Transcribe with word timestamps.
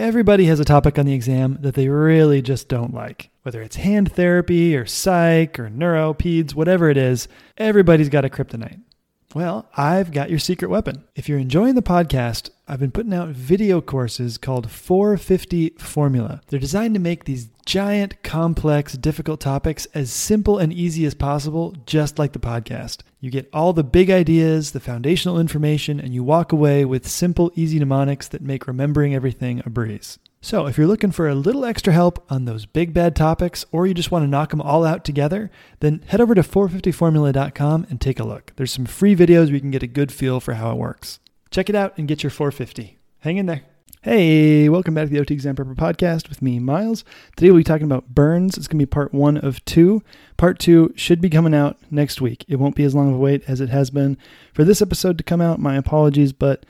Everybody 0.00 0.46
has 0.46 0.58
a 0.58 0.64
topic 0.64 0.98
on 0.98 1.04
the 1.04 1.12
exam 1.12 1.58
that 1.60 1.74
they 1.74 1.90
really 1.90 2.40
just 2.40 2.70
don't 2.70 2.94
like. 2.94 3.28
Whether 3.42 3.60
it's 3.60 3.76
hand 3.76 4.10
therapy 4.10 4.74
or 4.74 4.86
psych 4.86 5.60
or 5.60 5.68
neuro, 5.68 6.14
peds, 6.14 6.54
whatever 6.54 6.88
it 6.88 6.96
is, 6.96 7.28
everybody's 7.58 8.08
got 8.08 8.24
a 8.24 8.30
kryptonite. 8.30 8.80
Well, 9.32 9.68
I've 9.76 10.10
got 10.10 10.28
your 10.28 10.40
secret 10.40 10.70
weapon. 10.70 11.04
If 11.14 11.28
you're 11.28 11.38
enjoying 11.38 11.76
the 11.76 11.82
podcast, 11.82 12.50
I've 12.66 12.80
been 12.80 12.90
putting 12.90 13.14
out 13.14 13.28
video 13.28 13.80
courses 13.80 14.38
called 14.38 14.68
450 14.68 15.74
Formula. 15.78 16.40
They're 16.48 16.58
designed 16.58 16.94
to 16.94 17.00
make 17.00 17.24
these 17.24 17.48
giant, 17.64 18.20
complex, 18.24 18.94
difficult 18.94 19.40
topics 19.40 19.86
as 19.94 20.12
simple 20.12 20.58
and 20.58 20.72
easy 20.72 21.04
as 21.04 21.14
possible, 21.14 21.76
just 21.86 22.18
like 22.18 22.32
the 22.32 22.40
podcast. 22.40 23.02
You 23.20 23.30
get 23.30 23.48
all 23.52 23.72
the 23.72 23.84
big 23.84 24.10
ideas, 24.10 24.72
the 24.72 24.80
foundational 24.80 25.38
information, 25.38 26.00
and 26.00 26.12
you 26.12 26.24
walk 26.24 26.50
away 26.50 26.84
with 26.84 27.06
simple, 27.06 27.52
easy 27.54 27.78
mnemonics 27.78 28.26
that 28.28 28.42
make 28.42 28.66
remembering 28.66 29.14
everything 29.14 29.62
a 29.64 29.70
breeze. 29.70 30.18
So, 30.42 30.66
if 30.66 30.78
you're 30.78 30.86
looking 30.86 31.12
for 31.12 31.28
a 31.28 31.34
little 31.34 31.66
extra 31.66 31.92
help 31.92 32.24
on 32.30 32.46
those 32.46 32.64
big 32.64 32.94
bad 32.94 33.14
topics, 33.14 33.66
or 33.72 33.86
you 33.86 33.92
just 33.92 34.10
want 34.10 34.22
to 34.22 34.26
knock 34.26 34.48
them 34.48 34.62
all 34.62 34.86
out 34.86 35.04
together, 35.04 35.50
then 35.80 36.02
head 36.06 36.22
over 36.22 36.34
to 36.34 36.40
450formula.com 36.40 37.86
and 37.90 38.00
take 38.00 38.18
a 38.18 38.24
look. 38.24 38.54
There's 38.56 38.72
some 38.72 38.86
free 38.86 39.14
videos 39.14 39.46
where 39.46 39.56
you 39.56 39.60
can 39.60 39.70
get 39.70 39.82
a 39.82 39.86
good 39.86 40.10
feel 40.10 40.40
for 40.40 40.54
how 40.54 40.72
it 40.72 40.78
works. 40.78 41.20
Check 41.50 41.68
it 41.68 41.74
out 41.74 41.92
and 41.98 42.08
get 42.08 42.22
your 42.22 42.30
450. 42.30 42.96
Hang 43.18 43.36
in 43.36 43.44
there. 43.44 43.64
Hey, 44.00 44.70
welcome 44.70 44.94
back 44.94 45.08
to 45.08 45.12
the 45.12 45.20
OT 45.20 45.34
Exam 45.34 45.56
Prepper 45.56 45.76
Podcast 45.76 46.30
with 46.30 46.40
me, 46.40 46.58
Miles. 46.58 47.04
Today 47.36 47.50
we'll 47.50 47.60
be 47.60 47.64
talking 47.64 47.84
about 47.84 48.08
burns. 48.08 48.56
It's 48.56 48.66
going 48.66 48.78
to 48.78 48.86
be 48.86 48.90
part 48.90 49.12
one 49.12 49.36
of 49.36 49.62
two. 49.66 50.02
Part 50.38 50.58
two 50.58 50.94
should 50.96 51.20
be 51.20 51.28
coming 51.28 51.54
out 51.54 51.76
next 51.90 52.22
week. 52.22 52.46
It 52.48 52.56
won't 52.56 52.76
be 52.76 52.84
as 52.84 52.94
long 52.94 53.10
of 53.10 53.16
a 53.16 53.18
wait 53.18 53.44
as 53.46 53.60
it 53.60 53.68
has 53.68 53.90
been 53.90 54.16
for 54.54 54.64
this 54.64 54.80
episode 54.80 55.18
to 55.18 55.24
come 55.24 55.42
out. 55.42 55.60
My 55.60 55.76
apologies, 55.76 56.32
but 56.32 56.64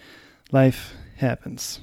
life 0.50 0.92
happens. 1.18 1.82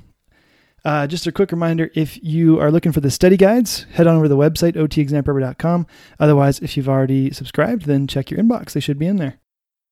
Uh, 0.85 1.07
just 1.07 1.27
a 1.27 1.31
quick 1.31 1.51
reminder 1.51 1.91
if 1.95 2.21
you 2.23 2.59
are 2.59 2.71
looking 2.71 2.91
for 2.91 3.01
the 3.01 3.11
study 3.11 3.35
guides, 3.35 3.85
head 3.91 4.07
on 4.07 4.15
over 4.15 4.25
to 4.25 4.29
the 4.29 4.37
website, 4.37 4.75
otexamprepper.com. 4.75 5.85
Otherwise, 6.19 6.59
if 6.59 6.77
you've 6.77 6.89
already 6.89 7.31
subscribed, 7.31 7.85
then 7.85 8.07
check 8.07 8.31
your 8.31 8.39
inbox. 8.39 8.71
They 8.71 8.79
should 8.79 8.99
be 8.99 9.07
in 9.07 9.17
there. 9.17 9.39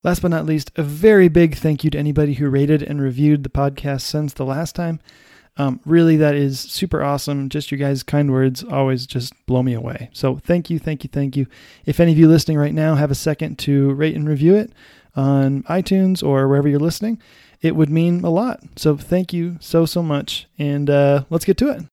Last 0.03 0.21
but 0.21 0.29
not 0.29 0.45
least, 0.45 0.71
a 0.75 0.83
very 0.83 1.27
big 1.27 1.55
thank 1.55 1.83
you 1.83 1.89
to 1.89 1.97
anybody 1.97 2.35
who 2.35 2.47
rated 2.47 2.83
and 2.83 3.01
reviewed 3.01 3.43
the 3.43 3.49
podcast 3.49 4.01
since 4.01 4.33
the 4.33 4.45
last 4.45 4.75
time. 4.75 4.99
Um, 5.57 5.79
really, 5.85 6.17
that 6.17 6.35
is 6.35 6.59
super 6.59 7.01
awesome. 7.01 7.49
Just 7.49 7.71
your 7.71 7.79
guys' 7.79 8.03
kind 8.03 8.31
words 8.31 8.63
always 8.63 9.07
just 9.07 9.33
blow 9.45 9.63
me 9.63 9.73
away. 9.73 10.09
So 10.13 10.37
thank 10.37 10.69
you, 10.69 10.79
thank 10.79 11.03
you, 11.03 11.09
thank 11.11 11.35
you. 11.35 11.47
If 11.85 11.99
any 11.99 12.11
of 12.11 12.17
you 12.17 12.27
listening 12.27 12.57
right 12.57 12.73
now 12.73 12.95
have 12.95 13.11
a 13.11 13.15
second 13.15 13.57
to 13.59 13.93
rate 13.93 14.15
and 14.15 14.27
review 14.27 14.55
it 14.55 14.73
on 15.15 15.63
iTunes 15.63 16.21
or 16.21 16.47
wherever 16.47 16.67
you're 16.67 16.79
listening, 16.79 17.21
it 17.65 17.75
would 17.75 17.89
mean 17.89 18.23
a 18.23 18.29
lot. 18.29 18.61
So 18.75 18.95
thank 18.95 19.33
you 19.33 19.57
so, 19.59 19.87
so 19.87 20.03
much. 20.03 20.45
And 20.59 20.87
uh, 20.87 21.23
let's 21.31 21.45
get 21.45 21.57
to 21.57 21.71
it. 21.71 21.83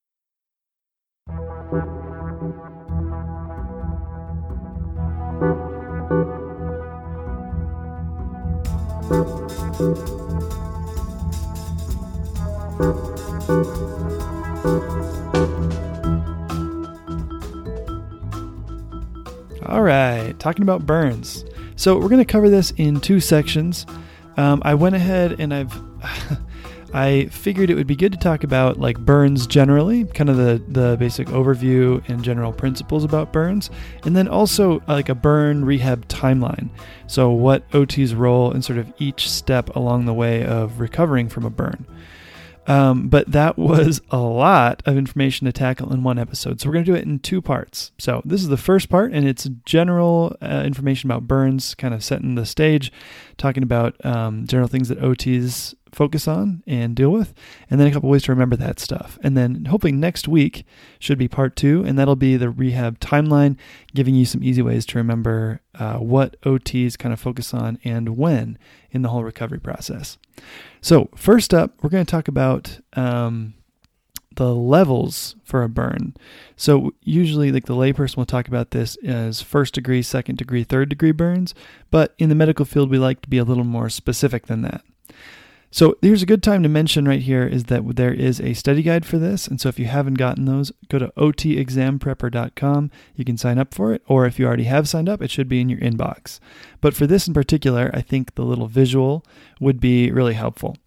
All 19.65 19.81
right, 19.81 20.35
talking 20.37 20.61
about 20.61 20.85
burns. 20.85 21.45
So 21.75 21.97
we're 21.97 22.09
going 22.09 22.23
to 22.23 22.25
cover 22.25 22.47
this 22.47 22.71
in 22.77 23.01
two 23.01 23.19
sections. 23.19 23.87
Um, 24.37 24.61
I 24.65 24.73
went 24.73 24.95
ahead 24.95 25.39
and 25.39 25.53
I've 25.53 25.73
I 26.93 27.25
figured 27.25 27.71
it 27.71 27.75
would 27.75 27.87
be 27.87 27.95
good 27.95 28.11
to 28.11 28.19
talk 28.19 28.43
about 28.43 28.79
like 28.79 28.99
burns 28.99 29.47
generally, 29.47 30.05
kind 30.05 30.29
of 30.29 30.37
the 30.37 30.61
the 30.67 30.95
basic 30.99 31.27
overview 31.29 32.07
and 32.07 32.23
general 32.23 32.53
principles 32.53 33.03
about 33.03 33.33
burns, 33.33 33.71
and 34.05 34.15
then 34.15 34.27
also 34.27 34.83
like 34.87 35.09
a 35.09 35.15
burn 35.15 35.65
rehab 35.65 36.07
timeline. 36.07 36.69
So 37.07 37.31
what 37.31 37.63
OT's 37.73 38.13
role 38.13 38.51
in 38.51 38.61
sort 38.61 38.77
of 38.77 38.93
each 38.99 39.27
step 39.29 39.75
along 39.75 40.05
the 40.05 40.13
way 40.13 40.45
of 40.45 40.79
recovering 40.79 41.29
from 41.29 41.45
a 41.45 41.49
burn. 41.49 41.87
Um, 42.67 43.09
but 43.09 43.31
that 43.31 43.57
was 43.57 44.01
a 44.09 44.17
lot 44.17 44.81
of 44.85 44.97
information 44.97 45.45
to 45.45 45.51
tackle 45.51 45.91
in 45.91 46.03
one 46.03 46.17
episode. 46.17 46.61
So 46.61 46.69
we're 46.69 46.73
going 46.73 46.85
to 46.85 46.91
do 46.91 46.97
it 46.97 47.05
in 47.05 47.19
two 47.19 47.41
parts. 47.41 47.91
So 47.97 48.21
this 48.25 48.41
is 48.41 48.47
the 48.47 48.57
first 48.57 48.89
part, 48.89 49.11
and 49.11 49.27
it's 49.27 49.49
general 49.65 50.35
uh, 50.41 50.63
information 50.65 51.09
about 51.09 51.27
burns, 51.27 51.75
kind 51.75 51.93
of 51.93 52.03
setting 52.03 52.35
the 52.35 52.45
stage, 52.45 52.91
talking 53.37 53.63
about 53.63 54.03
um, 54.05 54.47
general 54.47 54.67
things 54.67 54.89
that 54.89 54.99
OTs 54.99 55.75
focus 55.93 56.27
on 56.27 56.63
and 56.67 56.95
deal 56.95 57.11
with, 57.11 57.33
and 57.69 57.79
then 57.79 57.87
a 57.87 57.91
couple 57.91 58.09
ways 58.09 58.23
to 58.23 58.31
remember 58.31 58.55
that 58.55 58.79
stuff. 58.79 59.17
And 59.23 59.37
then 59.37 59.65
hopefully 59.65 59.93
next 59.93 60.27
week 60.27 60.65
should 60.99 61.17
be 61.17 61.27
part 61.27 61.55
two, 61.55 61.83
and 61.83 61.97
that'll 61.97 62.15
be 62.15 62.37
the 62.37 62.49
rehab 62.49 62.99
timeline, 62.99 63.57
giving 63.93 64.15
you 64.15 64.25
some 64.25 64.43
easy 64.43 64.61
ways 64.61 64.85
to 64.87 64.97
remember 64.97 65.61
uh, 65.75 65.97
what 65.97 66.39
OTs 66.41 66.97
kind 66.97 67.13
of 67.13 67.19
focus 67.19 67.53
on 67.53 67.79
and 67.83 68.17
when 68.17 68.57
in 68.91 69.01
the 69.01 69.09
whole 69.09 69.23
recovery 69.23 69.59
process. 69.59 70.17
So, 70.81 71.09
first 71.15 71.53
up, 71.53 71.71
we're 71.81 71.89
going 71.89 72.05
to 72.05 72.11
talk 72.11 72.27
about 72.27 72.79
um, 72.93 73.53
the 74.35 74.53
levels 74.53 75.35
for 75.43 75.63
a 75.63 75.69
burn. 75.69 76.15
So, 76.55 76.91
usually, 77.01 77.51
like 77.51 77.65
the 77.65 77.75
layperson 77.75 78.17
will 78.17 78.25
talk 78.25 78.47
about 78.47 78.71
this 78.71 78.95
as 78.97 79.41
first 79.41 79.73
degree, 79.73 80.01
second 80.01 80.37
degree, 80.37 80.63
third 80.63 80.89
degree 80.89 81.11
burns, 81.11 81.53
but 81.91 82.13
in 82.17 82.29
the 82.29 82.35
medical 82.35 82.65
field, 82.65 82.89
we 82.89 82.97
like 82.97 83.21
to 83.21 83.29
be 83.29 83.37
a 83.37 83.43
little 83.43 83.63
more 83.63 83.89
specific 83.89 84.47
than 84.47 84.61
that. 84.63 84.83
So 85.73 85.97
here's 86.03 86.21
a 86.21 86.27
good 86.27 86.43
time 86.43 86.61
to 86.61 86.69
mention 86.69 87.07
right 87.07 87.19
here 87.19 87.47
is 87.47 87.63
that 87.63 87.95
there 87.95 88.13
is 88.13 88.39
a 88.39 88.53
study 88.53 88.83
guide 88.83 89.07
for 89.07 89.17
this. 89.17 89.47
And 89.47 89.59
so 89.59 89.69
if 89.69 89.79
you 89.79 89.85
haven't 89.85 90.19
gotten 90.19 90.45
those, 90.45 90.71
go 90.87 90.99
to 90.99 91.07
otexamprepper.com. 91.17 92.91
You 93.15 93.25
can 93.25 93.37
sign 93.39 93.57
up 93.57 93.73
for 93.73 93.91
it. 93.91 94.03
Or 94.07 94.27
if 94.27 94.37
you 94.37 94.45
already 94.45 94.65
have 94.65 94.87
signed 94.87 95.09
up, 95.09 95.19
it 95.23 95.31
should 95.31 95.49
be 95.49 95.61
in 95.61 95.69
your 95.69 95.79
inbox. 95.79 96.39
But 96.79 96.93
for 96.93 97.07
this 97.07 97.27
in 97.27 97.33
particular, 97.33 97.89
I 97.91 98.01
think 98.01 98.35
the 98.35 98.43
little 98.43 98.67
visual 98.67 99.25
would 99.59 99.79
be 99.79 100.11
really 100.11 100.35
helpful. 100.35 100.77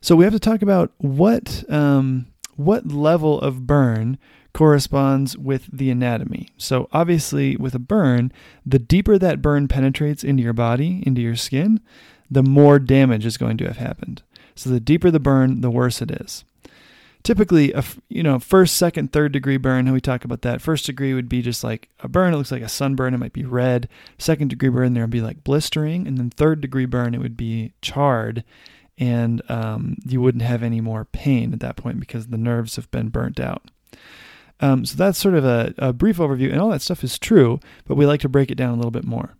So 0.00 0.16
we 0.16 0.24
have 0.24 0.32
to 0.32 0.40
talk 0.40 0.62
about 0.62 0.90
what, 0.96 1.62
um, 1.70 2.26
what 2.56 2.86
level 2.86 3.38
of 3.42 3.66
burn 3.66 4.16
corresponds 4.54 5.36
with 5.36 5.68
the 5.70 5.90
anatomy. 5.90 6.48
So, 6.56 6.88
obviously, 6.92 7.56
with 7.56 7.74
a 7.74 7.78
burn, 7.78 8.32
the 8.64 8.78
deeper 8.78 9.18
that 9.18 9.42
burn 9.42 9.68
penetrates 9.68 10.24
into 10.24 10.42
your 10.42 10.54
body, 10.54 11.04
into 11.06 11.20
your 11.20 11.36
skin, 11.36 11.80
the 12.30 12.42
more 12.42 12.78
damage 12.78 13.26
is 13.26 13.36
going 13.36 13.58
to 13.58 13.66
have 13.66 13.76
happened. 13.76 14.22
So 14.60 14.68
the 14.68 14.78
deeper 14.78 15.10
the 15.10 15.18
burn, 15.18 15.62
the 15.62 15.70
worse 15.70 16.02
it 16.02 16.10
is. 16.10 16.44
Typically, 17.22 17.72
a 17.72 17.82
you 18.10 18.22
know 18.22 18.38
first, 18.38 18.76
second, 18.76 19.10
third 19.10 19.32
degree 19.32 19.56
burn. 19.56 19.86
How 19.86 19.94
we 19.94 20.02
talk 20.02 20.22
about 20.22 20.42
that. 20.42 20.60
First 20.60 20.84
degree 20.84 21.14
would 21.14 21.30
be 21.30 21.40
just 21.40 21.64
like 21.64 21.88
a 22.00 22.08
burn. 22.08 22.34
It 22.34 22.36
looks 22.36 22.52
like 22.52 22.60
a 22.60 22.68
sunburn. 22.68 23.14
It 23.14 23.18
might 23.18 23.32
be 23.32 23.46
red. 23.46 23.88
Second 24.18 24.48
degree 24.48 24.68
burn, 24.68 24.92
there 24.92 25.02
would 25.02 25.10
be 25.10 25.22
like 25.22 25.44
blistering, 25.44 26.06
and 26.06 26.18
then 26.18 26.28
third 26.28 26.60
degree 26.60 26.84
burn, 26.84 27.14
it 27.14 27.22
would 27.22 27.38
be 27.38 27.72
charred, 27.80 28.44
and 28.98 29.40
um, 29.50 29.96
you 30.04 30.20
wouldn't 30.20 30.44
have 30.44 30.62
any 30.62 30.82
more 30.82 31.06
pain 31.06 31.54
at 31.54 31.60
that 31.60 31.76
point 31.76 31.98
because 31.98 32.26
the 32.26 32.36
nerves 32.36 32.76
have 32.76 32.90
been 32.90 33.08
burnt 33.08 33.40
out. 33.40 33.70
Um, 34.60 34.84
so 34.84 34.94
that's 34.94 35.18
sort 35.18 35.36
of 35.36 35.44
a, 35.46 35.72
a 35.78 35.94
brief 35.94 36.18
overview, 36.18 36.50
and 36.52 36.60
all 36.60 36.68
that 36.68 36.82
stuff 36.82 37.02
is 37.02 37.18
true, 37.18 37.60
but 37.86 37.94
we 37.94 38.04
like 38.04 38.20
to 38.20 38.28
break 38.28 38.50
it 38.50 38.56
down 38.56 38.74
a 38.74 38.76
little 38.76 38.90
bit 38.90 39.04
more. 39.04 39.36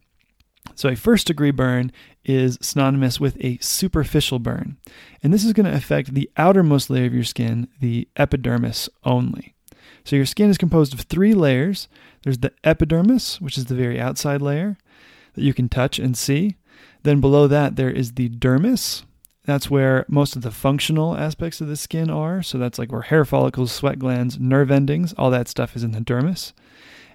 So, 0.80 0.88
a 0.88 0.96
first 0.96 1.26
degree 1.26 1.50
burn 1.50 1.92
is 2.24 2.56
synonymous 2.62 3.20
with 3.20 3.36
a 3.44 3.58
superficial 3.58 4.38
burn, 4.38 4.78
and 5.22 5.30
this 5.30 5.44
is 5.44 5.52
going 5.52 5.66
to 5.66 5.76
affect 5.76 6.14
the 6.14 6.30
outermost 6.38 6.88
layer 6.88 7.04
of 7.04 7.12
your 7.12 7.22
skin, 7.22 7.68
the 7.80 8.08
epidermis 8.16 8.88
only. 9.04 9.54
So, 10.04 10.16
your 10.16 10.24
skin 10.24 10.48
is 10.48 10.56
composed 10.56 10.94
of 10.94 11.00
three 11.00 11.34
layers 11.34 11.86
there's 12.24 12.38
the 12.38 12.54
epidermis, 12.64 13.42
which 13.42 13.58
is 13.58 13.66
the 13.66 13.74
very 13.74 14.00
outside 14.00 14.41
layer 14.41 14.78
that 15.34 15.44
you 15.44 15.52
can 15.52 15.68
touch 15.68 15.98
and 15.98 16.16
see. 16.16 16.56
Then, 17.02 17.20
below 17.20 17.47
that, 17.47 17.76
there 17.76 17.91
is 17.91 18.12
the 18.12 18.30
dermis. 18.30 19.02
That's 19.44 19.68
where 19.68 20.06
most 20.08 20.34
of 20.34 20.41
the 20.41 20.50
functional 20.50 21.14
aspects 21.14 21.60
of 21.60 21.68
the 21.68 21.76
skin 21.76 22.08
are. 22.08 22.42
So, 22.42 22.56
that's 22.56 22.78
like 22.78 22.91
where 22.91 23.02
hair 23.02 23.26
follicles, 23.26 23.70
sweat 23.70 23.98
glands, 23.98 24.41
nerve 24.41 24.71
endings, 24.71 25.12
all 25.18 25.30
that 25.30 25.48
stuff 25.48 25.76
is 25.76 25.84
in 25.84 25.92
the 25.92 26.00
dermis. 26.00 26.54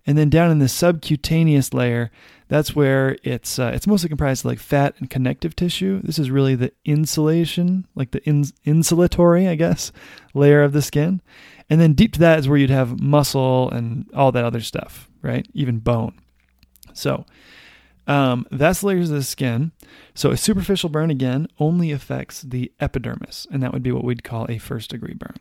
And 0.07 0.17
then 0.17 0.29
down 0.29 0.51
in 0.51 0.59
the 0.59 0.67
subcutaneous 0.67 1.73
layer, 1.73 2.11
that's 2.47 2.75
where 2.75 3.17
it's 3.23 3.57
uh, 3.57 3.71
it's 3.73 3.87
mostly 3.87 4.09
comprised 4.09 4.41
of 4.41 4.51
like 4.51 4.59
fat 4.59 4.93
and 4.99 5.09
connective 5.09 5.55
tissue. 5.55 6.01
This 6.03 6.19
is 6.19 6.29
really 6.29 6.53
the 6.53 6.71
insulation, 6.85 7.87
like 7.95 8.11
the 8.11 8.23
ins- 8.23 8.53
insulatory, 8.65 9.49
I 9.49 9.55
guess, 9.55 9.91
layer 10.35 10.61
of 10.61 10.73
the 10.73 10.83
skin. 10.83 11.21
And 11.69 11.81
then 11.81 11.93
deep 11.93 12.13
to 12.13 12.19
that 12.19 12.37
is 12.37 12.47
where 12.47 12.57
you'd 12.57 12.69
have 12.69 13.01
muscle 13.01 13.71
and 13.71 14.05
all 14.13 14.31
that 14.31 14.45
other 14.45 14.61
stuff, 14.61 15.09
right? 15.23 15.47
Even 15.53 15.79
bone. 15.79 16.13
So 16.93 17.25
um, 18.05 18.45
that's 18.51 18.83
layers 18.83 19.09
of 19.09 19.17
the 19.17 19.23
skin. 19.23 19.71
So 20.13 20.29
a 20.29 20.37
superficial 20.37 20.89
burn 20.89 21.09
again 21.09 21.47
only 21.57 21.91
affects 21.91 22.43
the 22.43 22.71
epidermis, 22.79 23.47
and 23.51 23.63
that 23.63 23.73
would 23.73 23.83
be 23.83 23.91
what 23.91 24.03
we'd 24.03 24.23
call 24.23 24.45
a 24.49 24.59
first 24.59 24.91
degree 24.91 25.15
burn. 25.15 25.37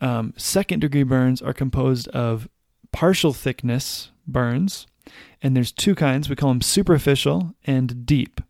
Um, 0.00 0.34
second 0.36 0.80
degree 0.80 1.02
burns 1.02 1.40
are 1.40 1.52
composed 1.52 2.08
of 2.08 2.48
partial 2.92 3.32
thickness 3.32 4.10
burns, 4.26 4.86
and 5.42 5.56
there's 5.56 5.72
two 5.72 5.94
kinds. 5.94 6.28
We 6.28 6.36
call 6.36 6.50
them 6.50 6.62
superficial 6.62 7.54
and 7.64 8.04
deep. 8.06 8.40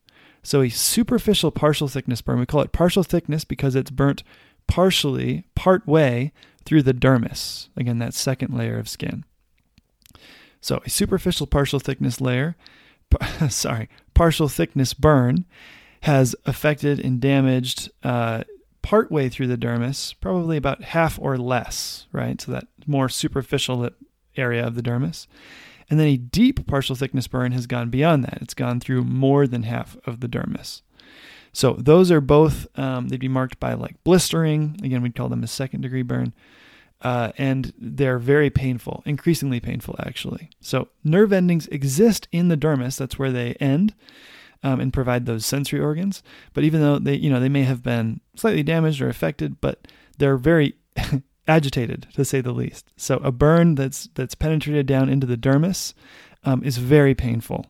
So 0.42 0.62
a 0.62 0.70
superficial 0.70 1.50
partial 1.50 1.88
thickness 1.88 2.22
burn, 2.22 2.38
we 2.38 2.46
call 2.46 2.62
it 2.62 2.72
partial 2.72 3.02
thickness 3.02 3.44
because 3.44 3.75
it's 3.75 3.90
burnt 3.90 4.22
partially, 4.66 5.44
part 5.54 5.87
way 5.87 6.32
through 6.64 6.82
the 6.82 6.94
dermis. 6.94 7.69
Again, 7.76 7.98
that 7.98 8.14
second 8.14 8.54
layer 8.56 8.78
of 8.78 8.88
skin. 8.88 9.25
So, 10.60 10.82
a 10.84 10.90
superficial 10.90 11.46
partial 11.46 11.81
thickness 11.81 12.20
layer, 12.20 12.56
sorry, 13.48 13.88
partial 14.14 14.48
thickness 14.48 14.94
burn 14.94 15.46
has 16.02 16.36
affected 16.46 17.00
and 17.00 17.20
damaged 17.20 17.90
uh, 18.02 18.44
partway 18.82 19.28
through 19.28 19.48
the 19.48 19.56
dermis, 19.56 20.14
probably 20.20 20.56
about 20.56 20.82
half 20.82 21.19
or 21.20 21.36
less, 21.38 22.06
right? 22.12 22.40
So, 22.40 22.52
that 22.52 22.66
more 22.86 23.08
superficial 23.08 23.88
area 24.37 24.67
of 24.67 24.75
the 24.75 24.82
dermis. 24.82 25.27
And 25.88 25.99
then 25.99 26.06
a 26.06 26.17
deep 26.17 26.67
partial 26.67 26.94
thickness 26.94 27.27
burn 27.27 27.53
has 27.53 27.67
gone 27.67 27.91
beyond 27.91 28.25
that. 28.25 28.38
It's 28.41 28.55
gone 28.55 28.79
through 28.79 29.03
more 29.03 29.47
than 29.47 29.65
half 29.65 29.97
of 30.06 30.21
the 30.21 30.29
dermis. 30.29 30.82
So 31.53 31.73
those 31.73 32.12
are 32.12 32.21
both, 32.21 32.67
um, 32.79 33.09
they'd 33.09 33.19
be 33.19 33.29
marked 33.29 33.59
by 33.59 33.75
like 33.75 34.03
blistering. 34.05 34.79
Again, 34.85 35.03
we'd 35.03 35.17
call 35.17 35.29
them 35.29 35.43
a 35.43 35.49
second 35.49 35.81
degree 35.81 36.03
burn. 36.03 36.32
Uh, 37.03 37.32
and 37.38 37.73
they're 37.79 38.19
very 38.19 38.50
painful, 38.50 39.03
increasingly 39.06 39.59
painful, 39.59 39.97
actually. 40.00 40.50
So 40.61 40.88
nerve 41.03 41.32
endings 41.32 41.67
exist 41.69 42.29
in 42.31 42.49
the 42.49 42.56
dermis. 42.56 42.99
That's 42.99 43.19
where 43.19 43.32
they 43.32 43.55
end. 43.55 43.94
Um, 44.62 44.79
and 44.79 44.93
provide 44.93 45.25
those 45.25 45.47
sensory 45.47 45.81
organs. 45.81 46.23
But 46.53 46.65
even 46.65 46.82
though 46.82 46.99
they, 46.99 47.15
you 47.15 47.31
know, 47.31 47.41
they 47.41 47.49
may 47.49 47.62
have 47.62 47.82
been 47.82 48.21
slightly 48.37 48.62
damaged 48.62 49.00
or 49.00 49.09
affected, 49.09 49.59
but 49.62 49.88
they're 50.19 50.37
very 50.37 50.75
agitated 51.50 52.06
to 52.14 52.25
say 52.25 52.41
the 52.41 52.52
least. 52.52 52.87
So 52.97 53.17
a 53.17 53.32
burn 53.32 53.75
that's 53.75 54.08
that's 54.14 54.35
penetrated 54.35 54.87
down 54.87 55.08
into 55.08 55.26
the 55.26 55.37
dermis 55.37 55.93
um, 56.44 56.62
is 56.62 56.79
very 56.79 57.14
painful. 57.14 57.67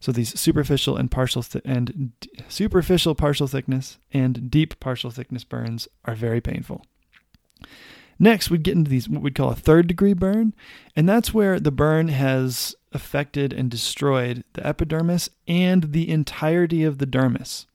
So 0.00 0.12
these 0.12 0.38
superficial 0.40 0.96
and 0.96 1.10
partial 1.10 1.42
th- 1.42 1.62
and 1.64 2.12
d- 2.20 2.30
superficial 2.48 3.14
partial 3.14 3.46
thickness 3.46 3.98
and 4.12 4.50
deep 4.50 4.80
partial 4.80 5.10
thickness 5.10 5.44
burns 5.44 5.86
are 6.06 6.14
very 6.14 6.40
painful. 6.40 6.84
Next, 8.18 8.50
we'd 8.50 8.62
get 8.62 8.76
into 8.76 8.90
these 8.90 9.08
what 9.08 9.22
we'd 9.22 9.34
call 9.34 9.50
a 9.50 9.54
third 9.54 9.86
degree 9.86 10.14
burn, 10.14 10.54
and 10.96 11.08
that's 11.08 11.34
where 11.34 11.60
the 11.60 11.70
burn 11.70 12.08
has 12.08 12.74
affected 12.92 13.52
and 13.52 13.70
destroyed 13.70 14.44
the 14.54 14.66
epidermis 14.66 15.30
and 15.46 15.92
the 15.92 16.08
entirety 16.08 16.82
of 16.82 16.98
the 16.98 17.06
dermis. 17.06 17.66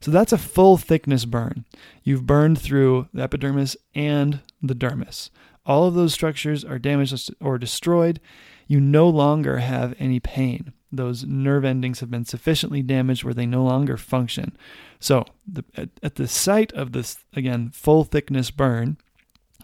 So 0.00 0.10
that's 0.10 0.32
a 0.32 0.38
full 0.38 0.76
thickness 0.76 1.24
burn. 1.24 1.64
You've 2.02 2.26
burned 2.26 2.58
through 2.58 3.08
the 3.12 3.22
epidermis 3.22 3.76
and 3.94 4.40
the 4.62 4.74
dermis. 4.74 5.30
All 5.66 5.86
of 5.86 5.94
those 5.94 6.14
structures 6.14 6.64
are 6.64 6.78
damaged 6.78 7.30
or 7.40 7.58
destroyed. 7.58 8.18
You 8.66 8.80
no 8.80 9.08
longer 9.08 9.58
have 9.58 9.94
any 9.98 10.18
pain. 10.18 10.72
Those 10.90 11.24
nerve 11.24 11.64
endings 11.64 12.00
have 12.00 12.10
been 12.10 12.24
sufficiently 12.24 12.82
damaged 12.82 13.22
where 13.24 13.34
they 13.34 13.46
no 13.46 13.62
longer 13.62 13.96
function. 13.96 14.56
So, 14.98 15.24
the, 15.46 15.64
at, 15.76 15.90
at 16.02 16.14
the 16.16 16.26
site 16.26 16.72
of 16.72 16.92
this, 16.92 17.18
again, 17.34 17.70
full 17.70 18.04
thickness 18.04 18.50
burn, 18.50 18.96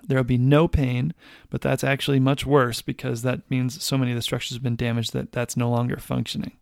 there 0.06 0.18
will 0.18 0.24
be 0.24 0.38
no 0.38 0.68
pain, 0.68 1.14
but 1.50 1.60
that's 1.60 1.82
actually 1.82 2.20
much 2.20 2.46
worse 2.46 2.80
because 2.80 3.22
that 3.22 3.50
means 3.50 3.82
so 3.82 3.98
many 3.98 4.12
of 4.12 4.16
the 4.16 4.22
structures 4.22 4.56
have 4.56 4.62
been 4.62 4.76
damaged 4.76 5.12
that 5.14 5.32
that's 5.32 5.56
no 5.56 5.68
longer 5.68 5.96
functioning. 5.96 6.52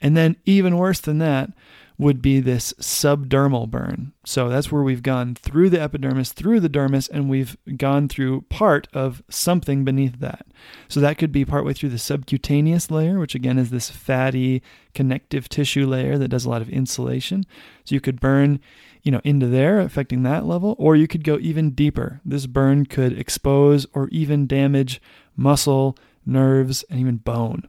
And 0.00 0.16
then, 0.16 0.36
even 0.46 0.78
worse 0.78 1.00
than 1.00 1.18
that, 1.18 1.50
would 2.00 2.22
be 2.22 2.40
this 2.40 2.72
subdermal 2.80 3.68
burn. 3.68 4.10
So 4.24 4.48
that's 4.48 4.72
where 4.72 4.82
we've 4.82 5.02
gone 5.02 5.34
through 5.34 5.68
the 5.68 5.82
epidermis, 5.82 6.32
through 6.32 6.60
the 6.60 6.70
dermis, 6.70 7.10
and 7.10 7.28
we've 7.28 7.58
gone 7.76 8.08
through 8.08 8.40
part 8.48 8.88
of 8.94 9.22
something 9.28 9.84
beneath 9.84 10.18
that. 10.20 10.46
So 10.88 10.98
that 11.00 11.18
could 11.18 11.30
be 11.30 11.44
partway 11.44 11.74
through 11.74 11.90
the 11.90 11.98
subcutaneous 11.98 12.90
layer, 12.90 13.18
which 13.18 13.34
again 13.34 13.58
is 13.58 13.68
this 13.68 13.90
fatty 13.90 14.62
connective 14.94 15.50
tissue 15.50 15.86
layer 15.86 16.16
that 16.16 16.28
does 16.28 16.46
a 16.46 16.48
lot 16.48 16.62
of 16.62 16.70
insulation. 16.70 17.44
So 17.84 17.94
you 17.94 18.00
could 18.00 18.18
burn, 18.18 18.60
you 19.02 19.12
know, 19.12 19.20
into 19.22 19.46
there, 19.46 19.78
affecting 19.78 20.22
that 20.22 20.46
level, 20.46 20.76
or 20.78 20.96
you 20.96 21.06
could 21.06 21.22
go 21.22 21.36
even 21.38 21.72
deeper. 21.72 22.22
This 22.24 22.46
burn 22.46 22.86
could 22.86 23.18
expose 23.18 23.86
or 23.92 24.08
even 24.08 24.46
damage 24.46 25.02
muscle, 25.36 25.98
nerves, 26.24 26.82
and 26.88 26.98
even 26.98 27.18
bone. 27.18 27.68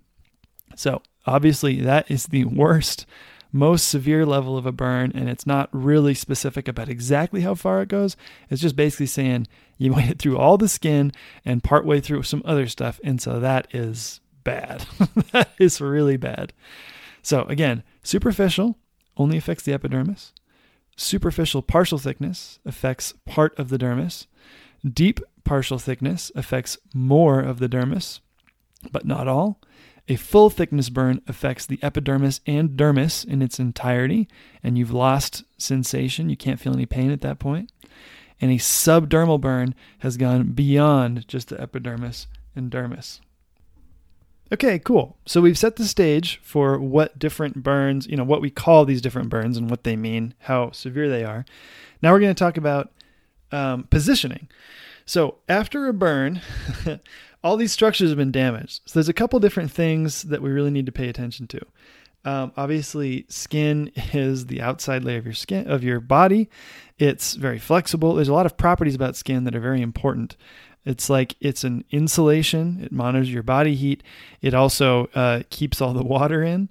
So 0.77 1.01
obviously 1.25 1.81
that 1.81 2.09
is 2.09 2.27
the 2.27 2.45
worst 2.45 3.05
most 3.51 3.87
severe 3.87 4.25
level 4.25 4.57
of 4.57 4.65
a 4.65 4.71
burn, 4.71 5.11
and 5.13 5.29
it's 5.29 5.45
not 5.45 5.69
really 5.71 6.13
specific 6.13 6.67
about 6.67 6.89
exactly 6.89 7.41
how 7.41 7.55
far 7.55 7.81
it 7.81 7.89
goes. 7.89 8.15
It's 8.49 8.61
just 8.61 8.75
basically 8.75 9.07
saying 9.07 9.47
you 9.77 9.93
went 9.93 10.19
through 10.19 10.37
all 10.37 10.57
the 10.57 10.69
skin 10.69 11.11
and 11.43 11.63
partway 11.63 11.99
through 11.99 12.23
some 12.23 12.41
other 12.45 12.67
stuff, 12.67 12.99
and 13.03 13.21
so 13.21 13.39
that 13.39 13.67
is 13.73 14.21
bad. 14.43 14.85
that 15.31 15.51
is 15.59 15.81
really 15.81 16.17
bad. 16.17 16.53
So 17.21 17.43
again, 17.43 17.83
superficial 18.03 18.77
only 19.17 19.37
affects 19.37 19.63
the 19.63 19.73
epidermis. 19.73 20.33
Superficial 20.95 21.61
partial 21.61 21.97
thickness 21.97 22.59
affects 22.65 23.13
part 23.25 23.57
of 23.57 23.69
the 23.69 23.77
dermis. 23.77 24.27
Deep 24.87 25.19
partial 25.43 25.79
thickness 25.79 26.31
affects 26.35 26.77
more 26.93 27.39
of 27.39 27.59
the 27.59 27.69
dermis, 27.69 28.19
but 28.91 29.05
not 29.05 29.27
all. 29.27 29.59
A 30.11 30.17
full 30.17 30.49
thickness 30.49 30.89
burn 30.89 31.21
affects 31.25 31.65
the 31.65 31.79
epidermis 31.81 32.41
and 32.45 32.71
dermis 32.71 33.23
in 33.23 33.41
its 33.41 33.61
entirety, 33.61 34.27
and 34.61 34.77
you've 34.77 34.91
lost 34.91 35.45
sensation. 35.57 36.29
You 36.29 36.35
can't 36.35 36.59
feel 36.59 36.73
any 36.73 36.85
pain 36.85 37.11
at 37.11 37.21
that 37.21 37.39
point. 37.39 37.71
And 38.41 38.51
a 38.51 38.55
subdermal 38.55 39.39
burn 39.39 39.73
has 39.99 40.17
gone 40.17 40.51
beyond 40.51 41.29
just 41.29 41.47
the 41.47 41.61
epidermis 41.61 42.27
and 42.57 42.69
dermis. 42.69 43.21
Okay, 44.51 44.79
cool. 44.79 45.15
So 45.25 45.39
we've 45.39 45.57
set 45.57 45.77
the 45.77 45.85
stage 45.85 46.41
for 46.43 46.77
what 46.77 47.17
different 47.17 47.63
burns, 47.63 48.05
you 48.05 48.17
know, 48.17 48.25
what 48.25 48.41
we 48.41 48.49
call 48.49 48.83
these 48.83 49.01
different 49.01 49.29
burns 49.29 49.57
and 49.57 49.69
what 49.69 49.85
they 49.85 49.95
mean, 49.95 50.33
how 50.39 50.71
severe 50.71 51.07
they 51.07 51.23
are. 51.23 51.45
Now 52.01 52.11
we're 52.11 52.19
going 52.19 52.35
to 52.35 52.43
talk 52.43 52.57
about 52.57 52.91
um, 53.53 53.85
positioning. 53.89 54.49
So 55.05 55.37
after 55.47 55.87
a 55.87 55.93
burn, 55.93 56.41
all 57.43 57.57
these 57.57 57.71
structures 57.71 58.09
have 58.09 58.17
been 58.17 58.31
damaged. 58.31 58.81
So 58.85 58.93
there's 58.93 59.09
a 59.09 59.13
couple 59.13 59.39
different 59.39 59.71
things 59.71 60.23
that 60.23 60.41
we 60.41 60.49
really 60.49 60.71
need 60.71 60.85
to 60.85 60.91
pay 60.91 61.09
attention 61.09 61.47
to. 61.47 61.61
Um, 62.23 62.51
obviously, 62.55 63.25
skin 63.29 63.91
is 64.13 64.47
the 64.47 64.61
outside 64.61 65.03
layer 65.03 65.17
of 65.17 65.25
your 65.25 65.33
skin 65.33 65.69
of 65.69 65.83
your 65.83 65.99
body. 65.99 66.49
It's 66.97 67.33
very 67.33 67.59
flexible. 67.59 68.13
There's 68.13 68.27
a 68.29 68.33
lot 68.33 68.45
of 68.45 68.57
properties 68.57 68.95
about 68.95 69.15
skin 69.15 69.43
that 69.45 69.55
are 69.55 69.61
very 69.61 69.81
important. 69.81 70.37
It's 70.85 71.09
like 71.09 71.35
it's 71.39 71.63
an 71.63 71.83
insulation. 71.91 72.83
It 72.83 72.91
monitors 72.91 73.31
your 73.31 73.43
body 73.43 73.75
heat. 73.75 74.03
It 74.41 74.53
also 74.53 75.09
uh, 75.13 75.43
keeps 75.49 75.81
all 75.81 75.93
the 75.93 76.03
water 76.15 76.43
in, 76.43 76.69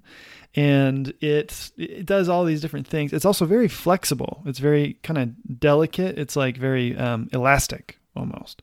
and 0.55 1.13
it 1.21 1.71
it 1.77 2.05
does 2.05 2.27
all 2.27 2.43
these 2.43 2.61
different 2.61 2.87
things. 2.87 3.13
It's 3.13 3.25
also 3.25 3.45
very 3.45 3.67
flexible. 3.67 4.43
It's 4.45 4.59
very 4.59 4.97
kind 5.03 5.17
of 5.17 5.59
delicate. 5.59 6.17
It's 6.17 6.35
like 6.35 6.57
very 6.57 6.95
um, 6.97 7.29
elastic 7.31 7.97
almost. 8.15 8.61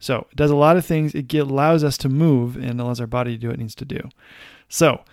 So 0.00 0.26
it 0.30 0.36
does 0.36 0.50
a 0.50 0.56
lot 0.56 0.76
of 0.76 0.84
things. 0.84 1.14
It 1.14 1.32
allows 1.34 1.84
us 1.84 1.96
to 1.98 2.08
move 2.08 2.56
and 2.56 2.80
allows 2.80 3.00
our 3.00 3.06
body 3.06 3.32
to 3.32 3.38
do 3.38 3.48
what 3.48 3.54
it 3.54 3.60
needs 3.60 3.74
to 3.76 3.84
do. 3.84 4.00
So 4.68 5.04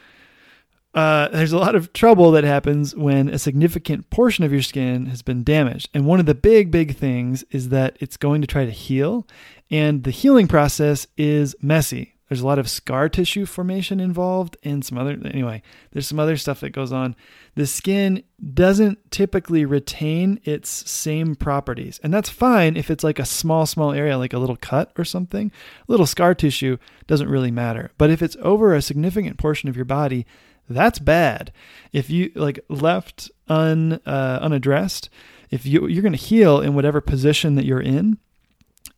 uh, 0.94 1.28
there's 1.28 1.52
a 1.52 1.60
lot 1.60 1.76
of 1.76 1.94
trouble 1.94 2.32
that 2.32 2.44
happens 2.44 2.96
when 2.96 3.30
a 3.30 3.38
significant 3.38 4.10
portion 4.10 4.44
of 4.44 4.52
your 4.52 4.64
skin 4.64 5.06
has 5.08 5.22
been 5.22 5.44
damaged. 5.44 5.90
And 5.94 6.08
one 6.08 6.20
of 6.20 6.26
the 6.26 6.34
big, 6.34 6.72
big 6.72 6.96
things 6.96 7.44
is 7.52 7.70
that 7.70 7.98
it's 8.00 8.18
going 8.18 8.42
to 8.42 8.48
try 8.48 8.66
to 8.66 8.72
heal. 8.72 9.28
And 9.70 10.04
the 10.04 10.12
healing 10.12 10.48
process 10.48 11.06
is 11.18 11.56
messy. 11.62 12.17
There's 12.28 12.42
a 12.42 12.46
lot 12.46 12.60
of 12.60 12.70
scar 12.70 13.08
tissue 13.08 13.46
formation 13.46 14.00
involved 14.00 14.58
and 14.64 14.84
some 14.84 14.98
other, 14.98 15.18
anyway, 15.24 15.62
there's 15.92 16.08
some 16.08 16.20
other 16.20 16.36
stuff 16.36 16.60
that 16.60 16.72
goes 16.72 16.92
on. 16.92 17.16
The 17.56 17.66
skin 17.66 18.24
doesn't 18.54 19.12
typically 19.12 19.64
retain 19.66 20.40
its 20.44 20.90
same 20.90 21.36
properties. 21.36 22.00
And 22.04 22.14
that's 22.14 22.30
fine 22.30 22.76
if 22.76 22.92
it's 22.92 23.04
like 23.04 23.20
a 23.20 23.26
small, 23.26 23.66
small 23.66 23.94
area, 23.94 24.18
like 24.18 24.34
a 24.34 24.40
little 24.40 24.58
cut 24.58 24.92
or 24.98 25.06
something. 25.06 25.52
A 25.88 25.92
Little 25.92 26.06
scar 26.06 26.36
tissue 26.36 26.78
doesn't 27.08 27.30
really 27.30 27.52
matter. 27.52 27.92
But 27.98 28.10
if 28.10 28.22
it's 28.22 28.38
over 28.42 28.74
a 28.74 28.82
significant 28.82 29.38
portion 29.38 29.70
of 29.70 29.76
your 29.76 29.86
body, 29.86 30.26
that's 30.70 31.00
bad. 31.00 31.52
If 31.94 32.10
you 32.10 32.32
like 32.36 32.60
left 32.68 33.32
un, 33.48 34.02
uh, 34.06 34.40
unaddressed, 34.42 35.10
if 35.50 35.66
you 35.66 35.88
you're 35.88 36.02
going 36.02 36.12
to 36.12 36.18
heal 36.18 36.60
in 36.60 36.76
whatever 36.76 37.00
position 37.00 37.56
that 37.56 37.66
you're 37.66 37.80
in, 37.80 38.18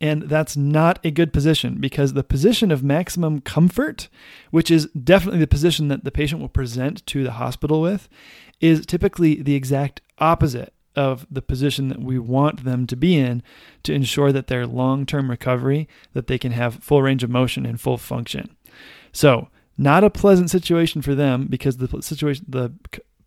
and 0.00 0.22
that's 0.22 0.56
not 0.56 0.98
a 1.04 1.10
good 1.10 1.32
position 1.32 1.76
because 1.78 2.14
the 2.14 2.24
position 2.24 2.70
of 2.70 2.82
maximum 2.82 3.40
comfort, 3.40 4.08
which 4.50 4.70
is 4.70 4.86
definitely 4.86 5.40
the 5.40 5.46
position 5.46 5.88
that 5.88 6.04
the 6.04 6.10
patient 6.10 6.40
will 6.40 6.48
present 6.48 7.04
to 7.06 7.22
the 7.22 7.32
hospital 7.32 7.82
with, 7.82 8.08
is 8.60 8.86
typically 8.86 9.42
the 9.42 9.54
exact 9.54 10.00
opposite 10.18 10.72
of 10.96 11.26
the 11.30 11.42
position 11.42 11.88
that 11.88 12.00
we 12.00 12.18
want 12.18 12.64
them 12.64 12.86
to 12.86 12.96
be 12.96 13.16
in 13.16 13.42
to 13.82 13.92
ensure 13.92 14.32
that 14.32 14.48
their 14.48 14.66
long-term 14.66 15.30
recovery 15.30 15.88
that 16.14 16.26
they 16.26 16.38
can 16.38 16.52
have 16.52 16.82
full 16.82 17.02
range 17.02 17.22
of 17.22 17.30
motion 17.30 17.64
and 17.64 17.80
full 17.80 17.96
function. 17.96 18.56
So, 19.12 19.48
not 19.78 20.04
a 20.04 20.10
pleasant 20.10 20.50
situation 20.50 21.00
for 21.00 21.14
them 21.14 21.46
because 21.48 21.78
the 21.78 22.02
situation 22.02 22.44
the 22.48 22.72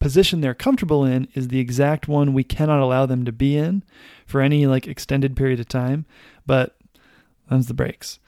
position 0.03 0.41
they're 0.41 0.53
comfortable 0.53 1.05
in 1.05 1.29
is 1.33 1.47
the 1.47 1.59
exact 1.59 2.09
one 2.09 2.33
we 2.33 2.43
cannot 2.43 2.81
allow 2.81 3.05
them 3.05 3.23
to 3.23 3.31
be 3.31 3.55
in 3.55 3.81
for 4.25 4.41
any 4.41 4.67
like 4.67 4.85
extended 4.85 5.33
period 5.33 5.61
of 5.61 5.67
time 5.67 6.05
but 6.45 6.77
them's 7.49 7.67
the 7.67 7.73
breaks. 7.73 8.19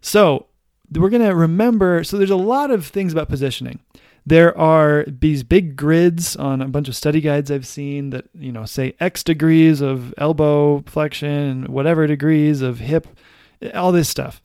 So 0.00 0.46
we're 0.92 1.10
going 1.10 1.22
to 1.22 1.34
remember. 1.34 2.04
So 2.04 2.16
there's 2.16 2.30
a 2.30 2.36
lot 2.36 2.70
of 2.70 2.86
things 2.86 3.12
about 3.12 3.28
positioning. 3.28 3.80
There 4.26 4.56
are 4.58 5.04
these 5.06 5.42
big 5.42 5.74
grids 5.74 6.36
on 6.36 6.60
a 6.60 6.68
bunch 6.68 6.88
of 6.88 6.96
study 6.96 7.20
guides 7.20 7.50
I've 7.50 7.66
seen 7.66 8.10
that, 8.10 8.26
you 8.34 8.52
know, 8.52 8.66
say 8.66 8.94
X 9.00 9.22
degrees 9.22 9.80
of 9.80 10.12
elbow 10.18 10.82
flexion, 10.86 11.64
whatever 11.72 12.06
degrees 12.06 12.60
of 12.60 12.78
hip, 12.78 13.06
all 13.74 13.90
this 13.90 14.08
stuff. 14.08 14.42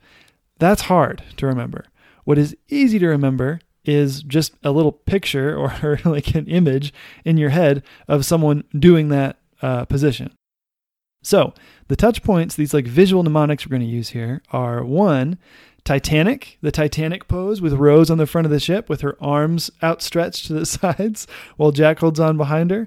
That's 0.58 0.82
hard 0.82 1.22
to 1.36 1.46
remember. 1.46 1.84
What 2.24 2.38
is 2.38 2.56
easy 2.68 2.98
to 2.98 3.08
remember 3.08 3.60
is 3.84 4.22
just 4.22 4.54
a 4.62 4.70
little 4.70 4.92
picture 4.92 5.54
or 5.82 6.00
like 6.04 6.34
an 6.34 6.46
image 6.46 6.92
in 7.24 7.36
your 7.36 7.50
head 7.50 7.82
of 8.08 8.24
someone 8.24 8.64
doing 8.78 9.08
that 9.08 9.38
uh, 9.60 9.84
position. 9.84 10.34
So 11.24 11.54
the 11.88 11.96
touch 11.96 12.22
points, 12.22 12.54
these 12.54 12.74
like 12.74 12.86
visual 12.86 13.22
mnemonics 13.22 13.66
we're 13.66 13.70
going 13.70 13.82
to 13.82 13.88
use 13.88 14.10
here 14.10 14.42
are 14.52 14.84
one, 14.84 15.38
Titanic, 15.82 16.58
the 16.60 16.70
Titanic 16.70 17.28
pose 17.28 17.60
with 17.60 17.72
Rose 17.72 18.10
on 18.10 18.18
the 18.18 18.26
front 18.26 18.46
of 18.46 18.50
the 18.50 18.60
ship 18.60 18.88
with 18.88 19.00
her 19.00 19.16
arms 19.20 19.70
outstretched 19.82 20.46
to 20.46 20.52
the 20.52 20.66
sides 20.66 21.26
while 21.56 21.72
Jack 21.72 21.98
holds 21.98 22.20
on 22.20 22.36
behind 22.36 22.70
her 22.70 22.86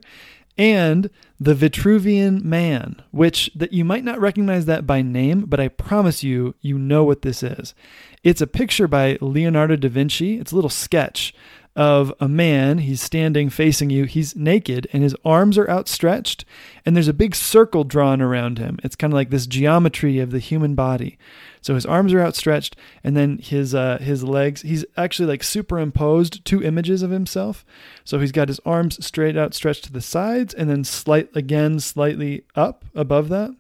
and 0.58 1.10
the 1.40 1.54
Vitruvian 1.54 2.44
Man, 2.44 3.02
which 3.12 3.52
that 3.56 3.74
you 3.74 3.86
might 3.86 4.04
not 4.04 4.20
recognize 4.20 4.66
that 4.66 4.88
by 4.88 5.02
name, 5.02 5.46
but 5.46 5.60
I 5.60 5.68
promise 5.68 6.24
you, 6.24 6.56
you 6.62 6.80
know 6.80 7.04
what 7.04 7.22
this 7.22 7.44
is. 7.44 7.76
It's 8.24 8.42
a 8.42 8.48
picture 8.48 8.88
by 8.88 9.18
Leonardo 9.22 9.76
da 9.76 9.90
Vinci. 9.90 10.40
It's 10.40 10.52
a 10.52 10.56
little 10.56 10.70
sketch 10.70 11.34
of 11.78 12.12
a 12.20 12.28
man. 12.28 12.80
He's 12.80 13.02
standing 13.02 13.52
facing 13.52 13.92
you. 13.92 14.06
He's 14.06 14.36
naked 14.36 14.88
and 14.92 15.04
his 15.04 15.16
arms 15.24 15.58
are 15.60 15.70
outstretched, 15.70 16.44
and 16.86 16.96
there's 16.96 17.08
a 17.08 17.14
big 17.14 17.36
circle 17.36 17.84
drawn 17.84 18.20
around 18.20 18.58
him. 18.58 18.80
It's 18.84 18.96
kind 18.96 19.14
of 19.14 19.16
like 19.16 19.30
this 19.30 19.46
geometry 19.46 20.20
of 20.20 20.32
the 20.32 20.40
human 20.40 20.74
body. 20.74 21.20
So 21.62 21.76
his 21.76 21.86
arms 21.86 22.14
are 22.14 22.22
outstretched, 22.22 22.76
and 23.04 23.16
then 23.16 23.38
his 23.38 23.76
uh, 23.76 24.00
his 24.00 24.24
legs. 24.24 24.64
He's 24.64 24.86
actually 24.98 25.28
like 25.28 25.44
superimposed 25.44 26.44
two 26.44 26.64
images 26.64 27.04
of 27.04 27.12
himself. 27.12 27.64
So 28.04 28.20
he's 28.20 28.32
got 28.32 28.48
his 28.48 28.60
arms 28.66 29.06
straight 29.06 29.38
out, 29.38 29.54
stretched 29.54 29.84
to 29.86 29.94
the 29.94 30.02
sides, 30.02 30.54
and 30.54 30.70
then 30.70 30.84
slight 30.84 31.30
again 31.36 31.80
slightly 31.80 32.44
up 32.56 32.86
above 32.96 33.30
that 33.30 33.52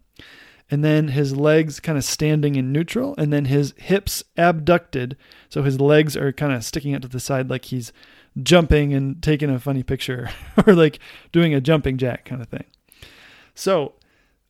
and 0.70 0.84
then 0.84 1.10
his 1.10 1.36
legs 1.36 1.80
kind 1.80 1.98
of 1.98 2.04
standing 2.04 2.56
in 2.56 2.72
neutral, 2.72 3.16
and 3.18 3.32
then 3.32 3.46
his 3.46 3.74
hips 3.78 4.24
abducted. 4.36 5.16
So 5.50 5.64
his 5.64 5.80
legs 5.80 6.18
are 6.18 6.34
kind 6.34 6.54
of 6.54 6.64
sticking 6.64 6.94
out 6.94 7.02
to 7.04 7.08
the 7.08 7.20
side 7.20 7.50
like 7.50 7.66
he's 7.66 7.94
jumping 8.44 8.94
and 8.94 9.22
taking 9.24 9.50
a 9.50 9.60
funny 9.60 9.84
picture 9.84 10.30
or 10.68 10.74
like 10.74 11.00
doing 11.32 11.54
a 11.54 11.62
jumping 11.62 11.98
jack 11.98 12.26
kind 12.26 12.42
of 12.42 12.50
thing. 12.50 12.66
So 13.56 13.94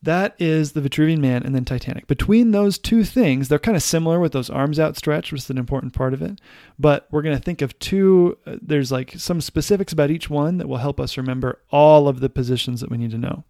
that 0.02 0.36
is 0.38 0.72
the 0.72 0.80
Vitruvian 0.80 1.18
Man 1.18 1.42
and 1.42 1.54
then 1.54 1.64
Titanic. 1.64 2.06
Between 2.06 2.52
those 2.52 2.78
two 2.78 3.02
things, 3.02 3.48
they're 3.48 3.58
kind 3.58 3.76
of 3.76 3.82
similar 3.82 4.20
with 4.20 4.32
those 4.32 4.50
arms 4.50 4.78
outstretched, 4.78 5.32
which 5.32 5.42
is 5.42 5.50
an 5.50 5.58
important 5.58 5.92
part 5.92 6.14
of 6.14 6.22
it. 6.22 6.40
But 6.78 7.08
we're 7.10 7.22
going 7.22 7.36
to 7.36 7.42
think 7.42 7.62
of 7.62 7.76
two, 7.78 8.38
uh, 8.46 8.56
there's 8.62 8.92
like 8.92 9.14
some 9.16 9.40
specifics 9.40 9.92
about 9.92 10.10
each 10.10 10.30
one 10.30 10.58
that 10.58 10.68
will 10.68 10.76
help 10.76 11.00
us 11.00 11.16
remember 11.16 11.60
all 11.70 12.06
of 12.06 12.20
the 12.20 12.28
positions 12.28 12.80
that 12.80 12.90
we 12.90 12.98
need 12.98 13.10
to 13.10 13.18
know. 13.18 13.44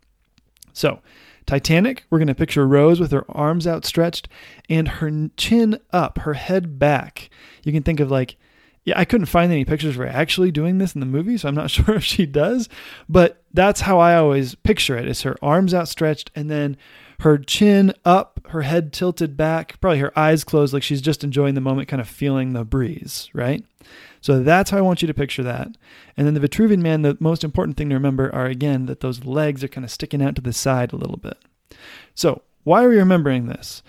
So, 0.73 1.01
Titanic, 1.49 2.05
we're 2.11 2.19
going 2.19 2.29
to 2.29 2.35
picture 2.35 2.67
Rose 2.67 3.01
with 3.01 3.11
her 3.11 3.25
arms 3.31 3.67
outstretched 3.67 4.29
and 4.69 4.87
her 4.87 5.31
chin 5.39 5.81
up, 5.95 6.19
her 6.19 6.35
head 6.35 6.79
back. 6.79 7.31
You 7.65 7.73
can 7.73 7.83
think 7.83 8.01
of 8.01 8.11
like, 8.11 8.37
yeah, 8.85 8.99
I 8.99 9.07
couldn't 9.07 9.27
find 9.27 9.51
any 9.51 9.65
pictures 9.65 9.97
of 9.97 9.97
her 9.97 10.07
actually 10.07 10.51
doing 10.51 10.77
this 10.77 10.95
in 10.95 11.01
the 11.01 11.07
movie, 11.07 11.39
so 11.39 11.49
I'm 11.49 11.55
not 11.55 11.71
sure 11.71 11.95
if 11.95 12.05
she 12.05 12.27
does, 12.27 12.69
but 13.09 13.43
that's 13.55 13.81
how 13.81 13.99
I 13.99 14.15
always 14.17 14.57
picture 14.57 14.99
it. 14.99 15.09
It's 15.09 15.23
her 15.23 15.37
arms 15.41 15.73
outstretched 15.73 16.31
and 16.35 16.51
then 16.51 16.77
her 17.21 17.37
chin 17.39 17.93
up, 18.05 18.41
her 18.51 18.63
head 18.63 18.93
tilted 18.93 19.37
back, 19.37 19.81
probably 19.81 19.99
her 19.99 20.17
eyes 20.17 20.45
closed 20.45 20.73
like 20.73 20.85
she's 20.85 21.03
just 21.03 21.25
enjoying 21.25 21.55
the 21.55 21.61
moment, 21.61 21.89
kind 21.89 22.01
of 22.01 22.09
feeling 22.09 22.53
the 22.53 22.65
breeze, 22.65 23.29
right? 23.33 23.65
So 24.21 24.43
that's 24.43 24.71
how 24.71 24.79
I 24.79 24.83
want 24.83 25.03
you 25.03 25.09
to 25.09 25.15
picture 25.15 25.43
that. 25.43 25.69
And 26.17 26.27
then 26.27 26.35
the 26.35 26.47
Vitruvian 26.47 26.79
man, 26.79 27.03
the 27.03 27.17
most 27.21 27.43
important 27.43 27.77
thing 27.77 27.89
to 27.89 27.95
remember 27.95 28.33
are 28.35 28.47
again 28.47 28.87
that 28.87 29.01
those 29.01 29.25
legs 29.25 29.65
are 29.65 29.69
kind 29.69 29.85
of 29.85 29.91
sticking 29.91 30.23
out 30.23 30.37
to 30.37 30.41
the 30.41 30.53
side 30.53 30.93
a 30.93 30.97
little 30.97 31.17
bit. 31.17 31.39
So, 32.15 32.43
why 32.65 32.85
are 32.85 32.89
we 32.89 32.99
remembering 32.99 33.47
this? 33.47 33.83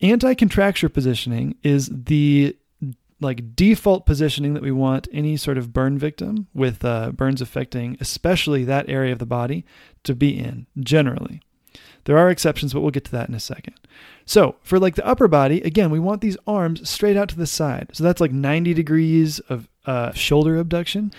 Anti-contracture 0.00 0.88
positioning 0.88 1.56
is 1.62 1.88
the 1.92 2.56
like 3.20 3.54
default 3.54 4.06
positioning 4.06 4.54
that 4.54 4.62
we 4.62 4.72
want 4.72 5.08
any 5.12 5.36
sort 5.36 5.56
of 5.56 5.72
burn 5.72 5.98
victim 5.98 6.48
with 6.52 6.84
uh, 6.84 7.10
burns 7.12 7.40
affecting 7.40 7.96
especially 8.00 8.64
that 8.64 8.88
area 8.88 9.12
of 9.12 9.18
the 9.18 9.26
body 9.26 9.64
to 10.02 10.14
be 10.14 10.38
in 10.38 10.66
generally 10.80 11.40
there 12.04 12.18
are 12.18 12.30
exceptions 12.30 12.72
but 12.72 12.80
we'll 12.80 12.90
get 12.90 13.04
to 13.04 13.12
that 13.12 13.28
in 13.28 13.34
a 13.34 13.40
second 13.40 13.74
so 14.26 14.56
for 14.62 14.78
like 14.78 14.94
the 14.94 15.06
upper 15.06 15.28
body, 15.28 15.60
again, 15.60 15.90
we 15.90 16.00
want 16.00 16.20
these 16.20 16.36
arms 16.46 16.88
straight 16.88 17.16
out 17.16 17.28
to 17.30 17.36
the 17.36 17.46
side. 17.46 17.90
So 17.92 18.04
that's 18.04 18.20
like 18.20 18.32
90 18.32 18.74
degrees 18.74 19.38
of 19.40 19.68
uh, 19.86 20.12
shoulder 20.12 20.56
abduction, 20.56 21.12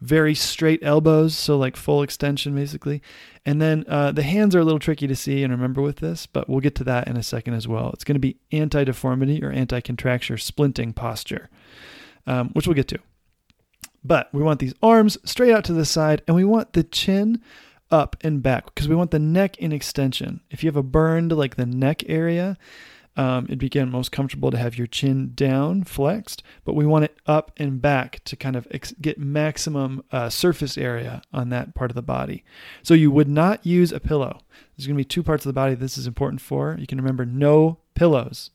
very 0.00 0.34
straight 0.34 0.80
elbows, 0.82 1.36
so 1.36 1.58
like 1.58 1.76
full 1.76 2.02
extension 2.02 2.54
basically. 2.54 3.02
And 3.44 3.60
then 3.60 3.84
uh, 3.88 4.12
the 4.12 4.22
hands 4.22 4.54
are 4.54 4.60
a 4.60 4.64
little 4.64 4.78
tricky 4.78 5.08
to 5.08 5.16
see 5.16 5.42
and 5.42 5.52
remember 5.52 5.82
with 5.82 5.96
this, 5.96 6.26
but 6.26 6.48
we'll 6.48 6.60
get 6.60 6.76
to 6.76 6.84
that 6.84 7.08
in 7.08 7.16
a 7.16 7.22
second 7.22 7.54
as 7.54 7.66
well. 7.66 7.90
It's 7.92 8.04
going 8.04 8.14
to 8.14 8.20
be 8.20 8.38
anti-deformity 8.52 9.42
or 9.42 9.50
anti-contracture 9.50 10.36
splinting 10.36 10.94
posture, 10.94 11.50
um, 12.26 12.50
which 12.50 12.68
we'll 12.68 12.76
get 12.76 12.88
to. 12.88 13.00
But 14.04 14.28
we 14.32 14.42
want 14.42 14.60
these 14.60 14.74
arms 14.82 15.18
straight 15.24 15.52
out 15.52 15.64
to 15.64 15.72
the 15.72 15.84
side, 15.84 16.22
and 16.26 16.36
we 16.36 16.44
want 16.44 16.72
the 16.72 16.82
chin 16.82 17.40
up 17.92 18.16
and 18.22 18.42
back 18.42 18.66
because 18.66 18.88
we 18.88 18.96
want 18.96 19.10
the 19.10 19.18
neck 19.18 19.56
in 19.58 19.72
extension. 19.72 20.40
If 20.50 20.64
you 20.64 20.68
have 20.68 20.76
a 20.76 20.82
burn 20.82 21.28
to 21.28 21.34
like 21.34 21.56
the 21.56 21.66
neck 21.66 22.08
area, 22.08 22.56
um, 23.16 23.44
it'd 23.44 23.58
be 23.58 23.66
again 23.66 23.90
most 23.90 24.10
comfortable 24.10 24.50
to 24.50 24.56
have 24.56 24.78
your 24.78 24.86
chin 24.86 25.32
down, 25.34 25.84
flexed, 25.84 26.42
but 26.64 26.74
we 26.74 26.86
want 26.86 27.04
it 27.04 27.16
up 27.26 27.52
and 27.58 27.80
back 27.80 28.24
to 28.24 28.36
kind 28.36 28.56
of 28.56 28.66
ex- 28.70 28.94
get 29.00 29.18
maximum 29.18 30.02
uh, 30.10 30.30
surface 30.30 30.78
area 30.78 31.22
on 31.32 31.50
that 31.50 31.74
part 31.74 31.90
of 31.90 31.94
the 31.94 32.02
body. 32.02 32.42
So 32.82 32.94
you 32.94 33.10
would 33.10 33.28
not 33.28 33.66
use 33.66 33.92
a 33.92 34.00
pillow. 34.00 34.40
There's 34.76 34.86
going 34.86 34.96
to 34.96 35.00
be 35.00 35.04
two 35.04 35.22
parts 35.22 35.44
of 35.44 35.50
the 35.50 35.60
body 35.60 35.74
this 35.74 35.98
is 35.98 36.06
important 36.06 36.40
for. 36.40 36.76
You 36.78 36.86
can 36.86 36.98
remember 36.98 37.26
no 37.26 37.78
pillows. 37.94 38.50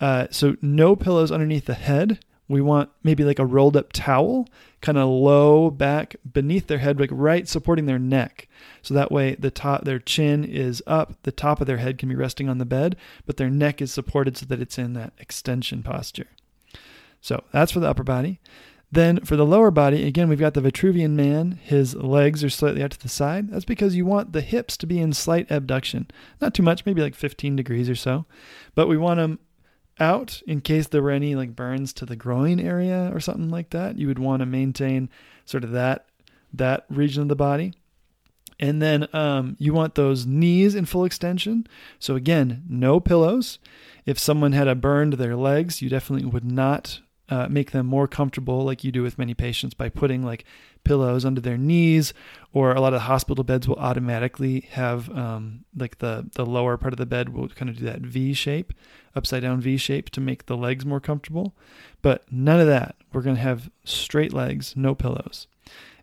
Uh, 0.00 0.26
so 0.30 0.56
no 0.62 0.96
pillows 0.96 1.30
underneath 1.30 1.66
the 1.66 1.74
head. 1.74 2.24
We 2.48 2.60
want 2.60 2.90
maybe 3.02 3.24
like 3.24 3.38
a 3.38 3.46
rolled 3.46 3.76
up 3.76 3.92
towel, 3.92 4.48
kind 4.80 4.98
of 4.98 5.08
low 5.08 5.70
back 5.70 6.16
beneath 6.30 6.68
their 6.68 6.78
head, 6.78 7.00
like 7.00 7.10
right 7.12 7.48
supporting 7.48 7.86
their 7.86 7.98
neck. 7.98 8.48
So 8.82 8.94
that 8.94 9.10
way 9.10 9.34
the 9.34 9.50
top 9.50 9.84
their 9.84 9.98
chin 9.98 10.44
is 10.44 10.82
up, 10.86 11.14
the 11.22 11.32
top 11.32 11.60
of 11.60 11.66
their 11.66 11.78
head 11.78 11.98
can 11.98 12.08
be 12.08 12.14
resting 12.14 12.48
on 12.48 12.58
the 12.58 12.64
bed, 12.64 12.96
but 13.24 13.36
their 13.36 13.50
neck 13.50 13.82
is 13.82 13.92
supported 13.92 14.36
so 14.36 14.46
that 14.46 14.60
it's 14.60 14.78
in 14.78 14.92
that 14.92 15.12
extension 15.18 15.82
posture. 15.82 16.28
So 17.20 17.42
that's 17.52 17.72
for 17.72 17.80
the 17.80 17.88
upper 17.88 18.04
body. 18.04 18.40
Then 18.92 19.24
for 19.24 19.34
the 19.34 19.44
lower 19.44 19.72
body, 19.72 20.06
again, 20.06 20.28
we've 20.28 20.38
got 20.38 20.54
the 20.54 20.60
Vitruvian 20.60 21.10
man. 21.10 21.58
His 21.62 21.96
legs 21.96 22.44
are 22.44 22.50
slightly 22.50 22.82
out 22.82 22.92
to 22.92 23.00
the 23.00 23.08
side. 23.08 23.50
That's 23.50 23.64
because 23.64 23.96
you 23.96 24.06
want 24.06 24.32
the 24.32 24.40
hips 24.40 24.76
to 24.76 24.86
be 24.86 25.00
in 25.00 25.12
slight 25.12 25.50
abduction. 25.50 26.08
Not 26.40 26.54
too 26.54 26.62
much, 26.62 26.86
maybe 26.86 27.02
like 27.02 27.16
15 27.16 27.56
degrees 27.56 27.90
or 27.90 27.96
so. 27.96 28.26
But 28.76 28.86
we 28.86 28.96
want 28.96 29.18
them 29.18 29.40
out 29.98 30.42
in 30.46 30.60
case 30.60 30.88
there 30.88 31.02
were 31.02 31.10
any 31.10 31.34
like 31.34 31.56
burns 31.56 31.92
to 31.94 32.06
the 32.06 32.16
groin 32.16 32.60
area 32.60 33.10
or 33.12 33.20
something 33.20 33.50
like 33.50 33.70
that. 33.70 33.98
You 33.98 34.06
would 34.08 34.18
want 34.18 34.40
to 34.40 34.46
maintain 34.46 35.08
sort 35.44 35.64
of 35.64 35.72
that 35.72 36.06
that 36.52 36.84
region 36.88 37.22
of 37.22 37.28
the 37.28 37.36
body. 37.36 37.72
And 38.58 38.80
then 38.80 39.06
um, 39.12 39.56
you 39.58 39.74
want 39.74 39.94
those 39.94 40.24
knees 40.24 40.74
in 40.74 40.86
full 40.86 41.04
extension. 41.04 41.66
So 41.98 42.14
again, 42.14 42.62
no 42.68 43.00
pillows. 43.00 43.58
If 44.06 44.18
someone 44.18 44.52
had 44.52 44.68
a 44.68 44.74
burn 44.74 45.10
to 45.10 45.16
their 45.16 45.36
legs, 45.36 45.82
you 45.82 45.90
definitely 45.90 46.26
would 46.26 46.50
not 46.50 47.00
uh, 47.28 47.48
make 47.48 47.72
them 47.72 47.86
more 47.86 48.06
comfortable, 48.06 48.64
like 48.64 48.84
you 48.84 48.92
do 48.92 49.02
with 49.02 49.18
many 49.18 49.34
patients, 49.34 49.74
by 49.74 49.88
putting 49.88 50.22
like 50.22 50.44
pillows 50.84 51.24
under 51.24 51.40
their 51.40 51.58
knees, 51.58 52.14
or 52.52 52.72
a 52.72 52.80
lot 52.80 52.94
of 52.94 53.02
hospital 53.02 53.42
beds 53.42 53.66
will 53.66 53.76
automatically 53.76 54.60
have 54.70 55.10
um, 55.10 55.64
like 55.76 55.98
the 55.98 56.28
the 56.34 56.46
lower 56.46 56.76
part 56.76 56.92
of 56.92 56.98
the 56.98 57.06
bed 57.06 57.30
will 57.30 57.48
kind 57.48 57.68
of 57.68 57.78
do 57.78 57.84
that 57.84 58.00
V 58.00 58.32
shape, 58.32 58.72
upside 59.14 59.42
down 59.42 59.60
V 59.60 59.76
shape 59.76 60.10
to 60.10 60.20
make 60.20 60.46
the 60.46 60.56
legs 60.56 60.84
more 60.86 61.00
comfortable. 61.00 61.54
But 62.02 62.30
none 62.30 62.60
of 62.60 62.66
that. 62.68 62.96
We're 63.12 63.22
going 63.22 63.36
to 63.36 63.42
have 63.42 63.70
straight 63.84 64.32
legs, 64.32 64.74
no 64.76 64.94
pillows. 64.94 65.46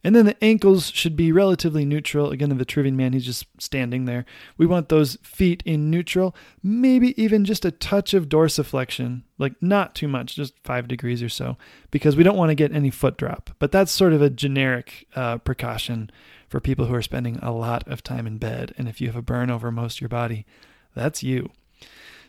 And 0.03 0.13
then 0.15 0.25
the 0.25 0.43
ankles 0.43 0.91
should 0.91 1.15
be 1.15 1.31
relatively 1.31 1.85
neutral. 1.85 2.31
Again, 2.31 2.49
the 2.49 2.65
Vitruvian 2.65 2.95
man, 2.95 3.13
he's 3.13 3.25
just 3.25 3.45
standing 3.57 4.03
there. 4.03 4.25
We 4.57 4.65
want 4.65 4.89
those 4.89 5.17
feet 5.23 5.63
in 5.65 5.89
neutral, 5.89 6.35
maybe 6.61 7.19
even 7.21 7.45
just 7.45 7.63
a 7.63 7.71
touch 7.71 8.13
of 8.13 8.27
dorsiflexion, 8.27 9.23
like 9.37 9.53
not 9.61 9.95
too 9.95 10.09
much, 10.09 10.35
just 10.35 10.55
five 10.63 10.89
degrees 10.89 11.23
or 11.23 11.29
so, 11.29 11.57
because 11.89 12.17
we 12.17 12.23
don't 12.23 12.35
want 12.35 12.49
to 12.49 12.55
get 12.55 12.73
any 12.73 12.89
foot 12.89 13.17
drop. 13.17 13.51
But 13.59 13.71
that's 13.71 13.91
sort 13.93 14.11
of 14.11 14.21
a 14.21 14.29
generic 14.29 15.07
uh, 15.15 15.37
precaution 15.37 16.11
for 16.49 16.59
people 16.59 16.87
who 16.87 16.95
are 16.95 17.01
spending 17.01 17.37
a 17.37 17.51
lot 17.51 17.87
of 17.87 18.03
time 18.03 18.27
in 18.27 18.37
bed. 18.37 18.73
And 18.77 18.89
if 18.89 18.99
you 18.99 19.07
have 19.07 19.15
a 19.15 19.21
burn 19.21 19.49
over 19.49 19.71
most 19.71 19.97
of 19.97 20.01
your 20.01 20.09
body, 20.09 20.45
that's 20.93 21.23
you. 21.23 21.49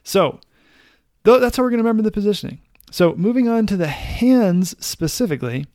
So, 0.05 0.39
that's 1.25 1.57
how 1.57 1.63
we're 1.63 1.71
going 1.71 1.79
to 1.79 1.85
remember 1.85 2.03
the 2.03 2.13
positioning. 2.13 2.61
So, 2.91 3.15
moving 3.17 3.49
on 3.49 3.67
to 3.67 3.77
the 3.77 3.89
hands 3.89 4.77
specifically, 4.85 5.67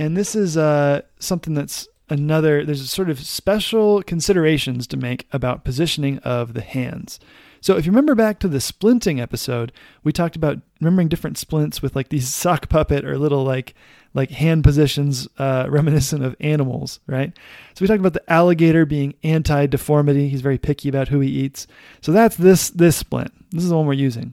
and 0.00 0.16
this 0.16 0.34
is 0.34 0.56
uh, 0.56 1.02
something 1.18 1.52
that's 1.52 1.86
another, 2.08 2.64
there's 2.64 2.90
sort 2.90 3.10
of 3.10 3.20
special 3.20 4.02
considerations 4.02 4.86
to 4.86 4.96
make 4.96 5.28
about 5.30 5.62
positioning 5.62 6.18
of 6.20 6.54
the 6.54 6.62
hands. 6.62 7.20
So 7.60 7.76
if 7.76 7.84
you 7.84 7.92
remember 7.92 8.14
back 8.14 8.38
to 8.38 8.48
the 8.48 8.58
splinting 8.58 9.20
episode, 9.20 9.72
we 10.02 10.10
talked 10.10 10.36
about 10.36 10.56
remembering 10.80 11.08
different 11.08 11.36
splints 11.36 11.82
with 11.82 11.94
like 11.94 12.08
these 12.08 12.28
sock 12.34 12.70
puppet 12.70 13.04
or 13.04 13.18
little 13.18 13.44
like 13.44 13.74
like 14.14 14.30
hand 14.30 14.64
positions 14.64 15.28
uh, 15.38 15.66
reminiscent 15.68 16.24
of 16.24 16.34
animals, 16.40 16.98
right? 17.06 17.36
So 17.74 17.82
we 17.82 17.86
talked 17.86 18.00
about 18.00 18.14
the 18.14 18.32
alligator 18.32 18.86
being 18.86 19.14
anti-deformity. 19.22 20.30
He's 20.30 20.40
very 20.40 20.58
picky 20.58 20.88
about 20.88 21.08
who 21.08 21.20
he 21.20 21.28
eats. 21.28 21.66
So 22.00 22.10
that's 22.10 22.36
this 22.36 22.70
this 22.70 22.96
splint. 22.96 23.32
This 23.50 23.62
is 23.64 23.68
the 23.68 23.76
one 23.76 23.86
we're 23.86 23.92
using. 23.92 24.32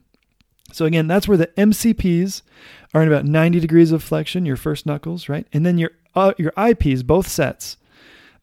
So 0.72 0.86
again, 0.86 1.08
that's 1.08 1.28
where 1.28 1.38
the 1.38 1.48
MCPs 1.48 2.42
are 2.94 3.02
in 3.02 3.08
about 3.08 3.26
90 3.26 3.60
degrees 3.60 3.92
of 3.92 4.04
flexion, 4.04 4.46
your 4.46 4.58
first 4.58 4.86
knuckles, 4.86 5.30
right? 5.30 5.48
And 5.54 5.66
then 5.66 5.78
your 5.78 5.92
uh, 6.16 6.34
your 6.38 6.52
IPs, 6.58 7.04
both 7.04 7.28
sets, 7.28 7.78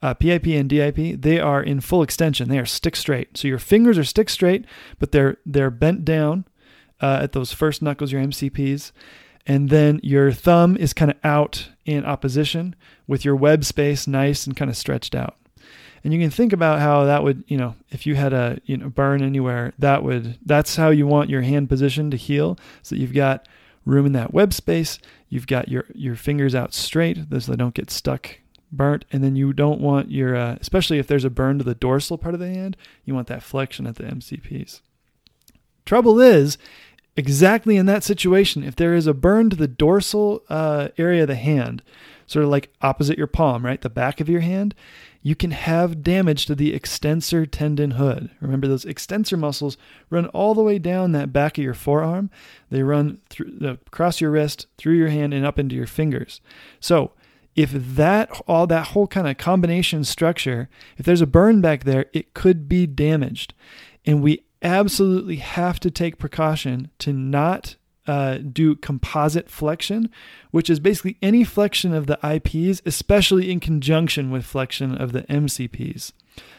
uh, 0.00 0.14
PIP 0.14 0.46
and 0.46 0.68
DIP, 0.68 1.20
they 1.20 1.40
are 1.40 1.62
in 1.62 1.80
full 1.80 2.02
extension. 2.02 2.48
They 2.48 2.58
are 2.58 2.66
stick 2.66 2.94
straight. 2.94 3.36
So 3.36 3.48
your 3.48 3.58
fingers 3.58 3.98
are 3.98 4.04
stick 4.04 4.30
straight, 4.30 4.64
but 4.98 5.12
they're 5.12 5.38
they're 5.44 5.70
bent 5.70 6.04
down 6.04 6.44
uh, 7.00 7.20
at 7.22 7.32
those 7.32 7.52
first 7.52 7.82
knuckles, 7.82 8.12
your 8.12 8.22
MCPs, 8.22 8.92
and 9.46 9.70
then 9.70 10.00
your 10.02 10.30
thumb 10.30 10.76
is 10.76 10.92
kind 10.92 11.10
of 11.10 11.16
out 11.24 11.70
in 11.84 12.04
opposition 12.04 12.76
with 13.06 13.24
your 13.24 13.36
web 13.36 13.64
space 13.64 14.06
nice 14.06 14.46
and 14.46 14.56
kind 14.56 14.70
of 14.70 14.76
stretched 14.76 15.14
out. 15.14 15.36
And 16.04 16.12
you 16.12 16.20
can 16.20 16.30
think 16.30 16.52
about 16.52 16.80
how 16.80 17.04
that 17.04 17.24
would, 17.24 17.44
you 17.48 17.56
know, 17.56 17.74
if 17.90 18.06
you 18.06 18.14
had 18.14 18.32
a 18.32 18.60
you 18.66 18.76
know 18.76 18.90
burn 18.90 19.22
anywhere, 19.22 19.72
that 19.78 20.02
would 20.04 20.38
that's 20.44 20.76
how 20.76 20.90
you 20.90 21.06
want 21.06 21.30
your 21.30 21.42
hand 21.42 21.68
position 21.68 22.10
to 22.10 22.16
heal, 22.16 22.58
so 22.82 22.94
you've 22.94 23.14
got 23.14 23.48
room 23.86 24.06
in 24.06 24.12
that 24.12 24.34
web 24.34 24.52
space. 24.52 24.98
You've 25.30 25.46
got 25.46 25.68
your 25.68 25.86
your 25.94 26.14
fingers 26.14 26.54
out 26.54 26.74
straight, 26.74 27.16
so 27.16 27.50
they 27.50 27.56
don't 27.56 27.74
get 27.74 27.90
stuck 27.90 28.38
burnt, 28.76 29.04
and 29.12 29.22
then 29.22 29.36
you 29.36 29.52
don't 29.52 29.80
want 29.80 30.10
your, 30.10 30.36
uh, 30.36 30.56
especially 30.60 30.98
if 30.98 31.06
there's 31.06 31.24
a 31.24 31.30
burn 31.30 31.58
to 31.58 31.64
the 31.64 31.74
dorsal 31.74 32.18
part 32.18 32.34
of 32.34 32.40
the 32.40 32.48
hand, 32.48 32.76
you 33.04 33.14
want 33.14 33.28
that 33.28 33.42
flexion 33.42 33.86
at 33.86 33.96
the 33.96 34.04
MCPs. 34.04 34.80
Trouble 35.84 36.20
is, 36.20 36.58
exactly 37.16 37.76
in 37.76 37.86
that 37.86 38.04
situation, 38.04 38.64
if 38.64 38.76
there 38.76 38.94
is 38.94 39.06
a 39.06 39.14
burn 39.14 39.50
to 39.50 39.56
the 39.56 39.68
dorsal 39.68 40.42
uh, 40.48 40.88
area 40.98 41.22
of 41.22 41.28
the 41.28 41.34
hand, 41.34 41.82
sort 42.26 42.44
of 42.44 42.50
like 42.50 42.72
opposite 42.82 43.18
your 43.18 43.26
palm, 43.26 43.64
right, 43.64 43.80
the 43.80 43.90
back 43.90 44.20
of 44.20 44.28
your 44.28 44.40
hand, 44.40 44.74
you 45.26 45.34
can 45.34 45.52
have 45.52 46.02
damage 46.02 46.44
to 46.44 46.54
the 46.54 46.74
extensor 46.74 47.46
tendon 47.46 47.92
hood. 47.92 48.30
Remember, 48.42 48.68
those 48.68 48.84
extensor 48.84 49.38
muscles 49.38 49.78
run 50.10 50.26
all 50.26 50.52
the 50.52 50.62
way 50.62 50.78
down 50.78 51.12
that 51.12 51.32
back 51.32 51.56
of 51.56 51.64
your 51.64 51.72
forearm. 51.72 52.30
They 52.70 52.82
run 52.82 53.22
through 53.30 53.78
across 53.86 54.20
your 54.20 54.30
wrist, 54.30 54.66
through 54.76 54.96
your 54.96 55.08
hand, 55.08 55.32
and 55.32 55.46
up 55.46 55.58
into 55.58 55.74
your 55.74 55.86
fingers. 55.86 56.42
So 56.78 57.12
if 57.56 57.70
that 57.72 58.38
all 58.46 58.66
that 58.66 58.88
whole 58.88 59.06
kind 59.06 59.26
of 59.26 59.38
combination 59.38 60.04
structure, 60.04 60.68
if 60.98 61.06
there's 61.06 61.22
a 61.22 61.26
burn 61.26 61.62
back 61.62 61.84
there, 61.84 62.04
it 62.12 62.34
could 62.34 62.68
be 62.68 62.86
damaged. 62.86 63.54
And 64.04 64.22
we 64.22 64.44
absolutely 64.60 65.36
have 65.36 65.80
to 65.80 65.90
take 65.90 66.18
precaution 66.18 66.90
to 66.98 67.14
not 67.14 67.76
uh, 68.06 68.38
do 68.38 68.74
composite 68.76 69.50
flexion, 69.50 70.10
which 70.50 70.68
is 70.68 70.80
basically 70.80 71.16
any 71.22 71.44
flexion 71.44 71.94
of 71.94 72.06
the 72.06 72.18
IPs, 72.22 72.82
especially 72.84 73.50
in 73.50 73.60
conjunction 73.60 74.30
with 74.30 74.44
flexion 74.44 74.96
of 74.96 75.12
the 75.12 75.22
MCPs. 75.22 76.12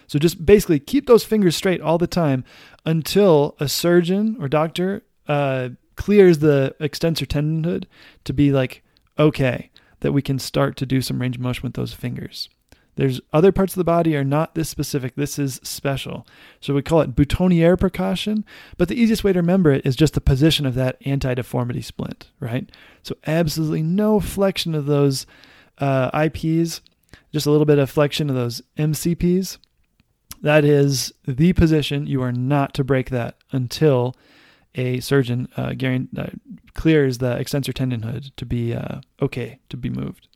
So 0.07 0.19
just 0.19 0.45
basically 0.45 0.79
keep 0.79 1.07
those 1.07 1.23
fingers 1.23 1.55
straight 1.55 1.81
all 1.81 1.97
the 1.97 2.07
time 2.07 2.43
until 2.85 3.55
a 3.59 3.67
surgeon 3.67 4.37
or 4.39 4.47
doctor 4.47 5.03
uh, 5.27 5.69
clears 5.95 6.39
the 6.39 6.75
extensor 6.79 7.25
tendon 7.25 7.63
hood 7.63 7.87
to 8.23 8.33
be 8.33 8.51
like, 8.51 8.83
okay, 9.17 9.71
that 10.01 10.11
we 10.11 10.21
can 10.21 10.39
start 10.39 10.77
to 10.77 10.85
do 10.85 11.01
some 11.01 11.19
range 11.19 11.35
of 11.35 11.41
motion 11.41 11.63
with 11.63 11.73
those 11.73 11.93
fingers. 11.93 12.49
There's 12.95 13.19
other 13.33 13.51
parts 13.51 13.73
of 13.73 13.77
the 13.77 13.83
body 13.83 14.15
are 14.15 14.23
not 14.23 14.55
this 14.55 14.69
specific. 14.69 15.15
This 15.15 15.37
is 15.37 15.59
special. 15.63 16.25
So 16.61 16.73
we 16.73 16.81
call 16.81 17.01
it 17.01 17.15
boutonniere 17.15 17.77
precaution, 17.77 18.45
but 18.77 18.87
the 18.87 18.99
easiest 18.99 19.23
way 19.23 19.33
to 19.33 19.39
remember 19.39 19.71
it 19.71 19.85
is 19.85 19.95
just 19.95 20.13
the 20.13 20.21
position 20.21 20.65
of 20.65 20.75
that 20.75 20.97
anti-deformity 21.05 21.81
splint, 21.81 22.29
right? 22.39 22.69
So 23.03 23.15
absolutely 23.27 23.83
no 23.83 24.19
flexion 24.19 24.75
of 24.75 24.85
those 24.85 25.25
uh, 25.79 26.09
IPs, 26.13 26.81
just 27.33 27.45
a 27.45 27.51
little 27.51 27.65
bit 27.65 27.79
of 27.79 27.89
flexion 27.89 28.29
of 28.29 28.35
those 28.35 28.61
MCPs. 28.77 29.57
That 30.41 30.63
is 30.63 31.13
the 31.27 31.53
position. 31.53 32.07
You 32.07 32.21
are 32.21 32.31
not 32.31 32.73
to 32.75 32.83
break 32.83 33.09
that 33.09 33.37
until 33.51 34.15
a 34.75 34.99
surgeon 34.99 35.47
uh, 35.57 35.73
uh, 36.17 36.27
clears 36.73 37.17
the 37.17 37.37
extensor 37.37 37.73
tendon 37.73 38.03
hood 38.03 38.31
to 38.37 38.45
be 38.45 38.73
uh, 38.73 39.01
okay 39.21 39.59
to 39.69 39.77
be 39.77 39.89
moved. 39.89 40.27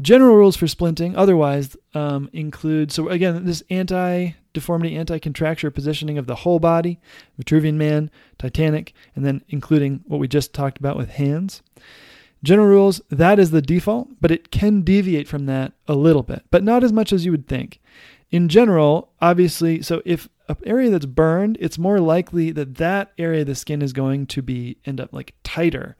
General 0.00 0.36
rules 0.36 0.56
for 0.56 0.66
splinting 0.66 1.14
otherwise 1.16 1.76
um, 1.94 2.28
include 2.32 2.92
so 2.92 3.08
again 3.08 3.44
this 3.46 3.62
anti 3.70 4.32
deformity, 4.52 4.96
anti 4.96 5.18
contracture 5.18 5.70
positioning 5.70 6.18
of 6.18 6.26
the 6.26 6.34
whole 6.34 6.58
body, 6.58 6.98
Vitruvian 7.40 7.74
Man, 7.74 8.10
Titanic, 8.38 8.92
and 9.14 9.24
then 9.24 9.42
including 9.48 10.02
what 10.06 10.20
we 10.20 10.28
just 10.28 10.52
talked 10.52 10.78
about 10.78 10.96
with 10.96 11.10
hands. 11.10 11.62
General 12.42 12.68
rules, 12.68 13.00
that 13.10 13.38
is 13.38 13.50
the 13.50 13.62
default, 13.62 14.08
but 14.20 14.30
it 14.30 14.50
can 14.50 14.82
deviate 14.82 15.26
from 15.26 15.46
that 15.46 15.72
a 15.88 15.94
little 15.94 16.22
bit, 16.22 16.42
but 16.50 16.62
not 16.62 16.84
as 16.84 16.92
much 16.92 17.12
as 17.12 17.24
you 17.24 17.30
would 17.30 17.48
think. 17.48 17.80
In 18.30 18.48
general, 18.48 19.12
obviously, 19.20 19.82
so 19.82 20.02
if 20.04 20.28
an 20.48 20.56
area 20.64 20.90
that's 20.90 21.06
burned, 21.06 21.56
it's 21.60 21.78
more 21.78 22.00
likely 22.00 22.50
that 22.52 22.76
that 22.76 23.12
area 23.18 23.40
of 23.40 23.46
the 23.46 23.54
skin 23.54 23.82
is 23.82 23.92
going 23.92 24.26
to 24.26 24.42
be 24.42 24.76
end 24.84 25.00
up 25.00 25.12
like 25.12 25.34
tighter. 25.42 25.96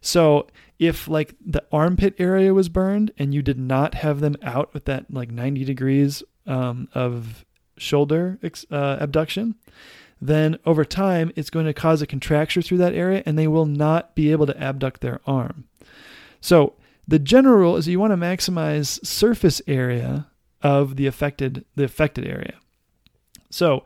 So 0.00 0.46
if 0.78 1.08
like 1.08 1.34
the 1.44 1.64
armpit 1.70 2.14
area 2.18 2.52
was 2.52 2.68
burned 2.68 3.12
and 3.18 3.32
you 3.34 3.42
did 3.42 3.58
not 3.58 3.94
have 3.94 4.20
them 4.20 4.36
out 4.42 4.72
with 4.74 4.84
that 4.86 5.12
like 5.12 5.30
90 5.30 5.64
degrees 5.64 6.22
um, 6.46 6.88
of 6.94 7.44
shoulder 7.76 8.38
uh, 8.70 8.96
abduction, 9.00 9.54
then 10.20 10.58
over 10.64 10.84
time 10.84 11.32
it's 11.36 11.50
going 11.50 11.66
to 11.66 11.74
cause 11.74 12.02
a 12.02 12.06
contracture 12.06 12.62
through 12.62 12.78
that 12.78 12.94
area 12.94 13.22
and 13.26 13.38
they 13.38 13.48
will 13.48 13.66
not 13.66 14.14
be 14.14 14.32
able 14.32 14.46
to 14.46 14.62
abduct 14.62 15.00
their 15.00 15.20
arm. 15.26 15.64
So 16.40 16.74
the 17.06 17.18
general 17.18 17.56
rule 17.56 17.76
is 17.76 17.86
you 17.86 18.00
want 18.00 18.12
to 18.12 18.16
maximize 18.16 19.04
surface 19.04 19.60
area 19.66 20.28
of 20.62 20.96
the 20.96 21.06
affected 21.06 21.64
the 21.76 21.84
affected 21.84 22.26
area. 22.26 22.54
So 23.50 23.84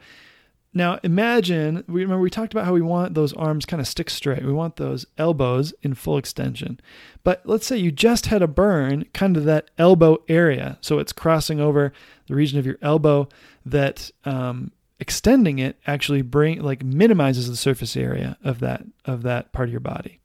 now 0.78 0.98
imagine, 1.02 1.84
we 1.86 2.00
remember 2.02 2.22
we 2.22 2.30
talked 2.30 2.54
about 2.54 2.64
how 2.64 2.72
we 2.72 2.80
want 2.80 3.12
those 3.12 3.34
arms 3.34 3.66
kind 3.66 3.80
of 3.80 3.86
stick 3.86 4.08
straight. 4.08 4.44
We 4.44 4.52
want 4.52 4.76
those 4.76 5.04
elbows 5.18 5.74
in 5.82 5.92
full 5.92 6.16
extension. 6.16 6.80
But 7.24 7.42
let's 7.44 7.66
say 7.66 7.76
you 7.76 7.92
just 7.92 8.26
had 8.26 8.40
a 8.40 8.48
burn 8.48 9.04
kind 9.12 9.36
of 9.36 9.44
that 9.44 9.70
elbow 9.76 10.22
area. 10.28 10.78
So 10.80 10.98
it's 10.98 11.12
crossing 11.12 11.60
over 11.60 11.92
the 12.28 12.34
region 12.34 12.58
of 12.58 12.64
your 12.64 12.78
elbow 12.80 13.28
that 13.66 14.10
um, 14.24 14.72
extending 15.00 15.58
it 15.58 15.76
actually 15.86 16.22
bring 16.22 16.62
like 16.62 16.82
minimizes 16.82 17.48
the 17.48 17.56
surface 17.56 17.96
area 17.96 18.38
of 18.42 18.60
that 18.60 18.84
of 19.04 19.22
that 19.24 19.52
part 19.52 19.68
of 19.68 19.72
your 19.72 19.80
body. 19.80 20.20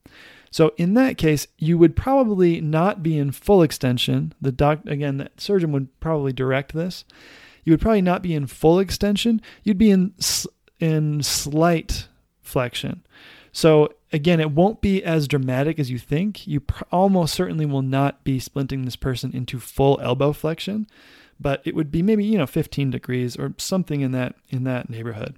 So 0.51 0.71
in 0.77 0.93
that 0.93 1.17
case, 1.17 1.47
you 1.57 1.79
would 1.79 1.95
probably 1.95 2.61
not 2.61 3.01
be 3.01 3.17
in 3.17 3.31
full 3.31 3.63
extension. 3.63 4.33
The 4.39 4.51
doc 4.51 4.85
again, 4.85 5.17
the 5.17 5.31
surgeon 5.35 5.71
would 5.71 5.99
probably 5.99 6.31
direct 6.31 6.73
this 6.73 7.05
you 7.63 7.73
would 7.73 7.81
probably 7.81 8.01
not 8.01 8.21
be 8.21 8.33
in 8.33 8.47
full 8.47 8.79
extension. 8.79 9.41
You'd 9.63 9.77
be 9.77 9.91
in 9.91 10.13
in 10.79 11.23
slight 11.23 12.07
flexion. 12.41 13.03
So 13.51 13.93
again, 14.11 14.39
it 14.39 14.51
won't 14.51 14.81
be 14.81 15.03
as 15.03 15.27
dramatic 15.27 15.79
as 15.79 15.89
you 15.89 15.99
think. 15.99 16.47
You 16.47 16.59
pr- 16.59 16.83
almost 16.91 17.33
certainly 17.33 17.65
will 17.65 17.81
not 17.81 18.23
be 18.23 18.39
splinting 18.39 18.85
this 18.85 18.95
person 18.95 19.31
into 19.33 19.59
full 19.59 19.99
elbow 20.01 20.33
flexion, 20.33 20.87
but 21.39 21.61
it 21.63 21.75
would 21.75 21.91
be 21.91 22.01
maybe, 22.01 22.25
you 22.25 22.37
know, 22.37 22.47
15 22.47 22.89
degrees 22.89 23.37
or 23.37 23.53
something 23.57 24.01
in 24.01 24.11
that 24.11 24.35
in 24.49 24.63
that 24.65 24.89
neighborhood. 24.89 25.35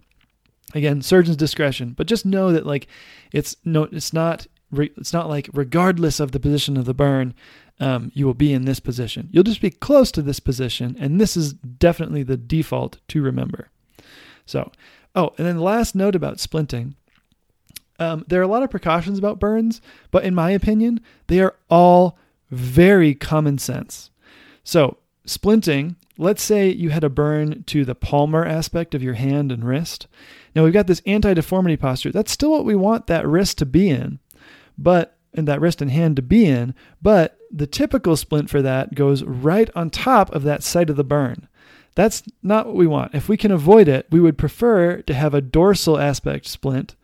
Again, 0.74 1.02
surgeon's 1.02 1.38
discretion, 1.38 1.94
but 1.96 2.08
just 2.08 2.26
know 2.26 2.52
that 2.52 2.66
like 2.66 2.88
it's 3.32 3.56
no 3.64 3.84
it's 3.84 4.14
not 4.14 4.48
it's 4.72 5.14
not 5.14 5.30
like 5.30 5.50
regardless 5.54 6.20
of 6.20 6.32
the 6.32 6.40
position 6.40 6.76
of 6.76 6.86
the 6.86 6.94
burn, 6.94 7.34
um, 7.80 8.12
you 8.14 8.26
will 8.26 8.34
be 8.34 8.54
in 8.54 8.66
this 8.66 8.80
position. 8.80 9.30
You'll 9.32 9.44
just 9.44 9.62
be 9.62 9.70
close 9.70 10.12
to 10.14 10.22
this 10.22 10.40
position, 10.40 10.96
and 11.00 11.20
this 11.20 11.36
is 11.36 11.54
definitely 11.54 12.24
the 12.24 12.38
default 12.38 13.00
to 13.10 13.22
remember. 13.22 13.70
So, 14.46 14.72
oh, 15.16 15.34
and 15.38 15.46
then 15.46 15.60
last 15.60 15.96
note 15.96 16.16
about 16.16 16.38
splinting. 16.38 16.94
Um, 18.00 18.26
there 18.28 18.40
are 18.40 18.44
a 18.44 18.48
lot 18.48 18.64
of 18.64 18.70
precautions 18.70 19.18
about 19.18 19.40
burns, 19.40 19.82
but 20.12 20.24
in 20.24 20.36
my 20.36 20.52
opinion, 20.52 21.02
they 21.28 21.40
are 21.40 21.56
all 21.70 22.18
very 22.52 23.14
common 23.14 23.58
sense. 23.58 24.10
So, 24.64 24.98
splinting, 25.26 25.96
let's 26.18 26.44
say 26.44 26.70
you 26.70 26.90
had 26.90 27.04
a 27.04 27.10
burn 27.10 27.64
to 27.64 27.86
the 27.86 27.96
palmar 27.96 28.46
aspect 28.46 28.96
of 28.96 29.04
your 29.04 29.14
hand 29.14 29.52
and 29.52 29.64
wrist. 29.64 30.08
Now, 30.56 30.64
we've 30.64 30.74
got 30.74 30.88
this 30.88 31.02
anti 31.06 31.34
deformity 31.34 31.78
posture. 31.78 32.12
That's 32.12 32.32
still 32.32 32.52
what 32.52 32.66
we 32.66 32.76
want 32.76 33.08
that 33.08 33.28
wrist 33.28 33.58
to 33.60 33.66
be 33.66 33.90
in, 33.90 34.20
but 34.78 35.18
and 35.34 35.48
that 35.48 35.60
wrist 35.60 35.82
and 35.82 35.92
hand 35.92 36.16
to 36.16 36.22
be 36.22 36.46
in, 36.46 36.74
but 37.02 37.38
the 37.56 37.68
typical 37.68 38.18
splint 38.18 38.50
for 38.50 38.62
that 38.62 38.94
goes 38.94 39.24
right 39.24 39.70
on 39.76 39.90
top 39.90 40.34
of 40.36 40.44
that 40.44 40.62
site 40.62 40.90
of 40.90 40.98
the 40.98 41.04
burn. 41.04 41.48
That's 41.96 42.24
not 42.44 42.68
what 42.68 42.76
we 42.76 42.86
want. 42.86 43.16
If 43.16 43.30
we 43.30 43.38
can 43.38 43.52
avoid 43.52 43.88
it, 43.88 44.08
we 44.12 44.20
would 44.20 44.38
prefer 44.38 45.02
to 45.02 45.14
have 45.14 45.34
a 45.34 45.40
dorsal 45.40 45.98
aspect 45.98 46.48
splint. 46.48 46.96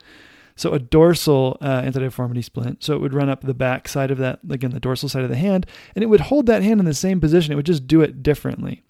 So 0.58 0.74
a 0.74 0.80
dorsal 0.80 1.58
uh, 1.62 1.82
anti-deformity 1.86 2.42
splint. 2.42 2.84
So 2.84 2.94
it 2.94 3.00
would 3.00 3.14
run 3.14 3.30
up 3.30 3.42
the 3.42 3.54
back 3.54 3.88
side 3.88 4.12
of 4.12 4.18
that, 4.18 4.40
again, 4.50 4.72
the 4.72 4.82
dorsal 4.82 5.08
side 5.08 5.24
of 5.24 5.30
the 5.30 5.38
hand, 5.38 5.66
and 5.96 6.04
it 6.04 6.08
would 6.08 6.20
hold 6.20 6.46
that 6.48 6.62
hand 6.62 6.82
in 6.82 6.86
the 6.86 6.94
same 6.94 7.22
position. 7.22 7.54
It 7.54 7.56
would 7.56 7.66
just 7.66 7.88
do 7.88 8.02
it 8.02 8.22
differently. 8.22 8.84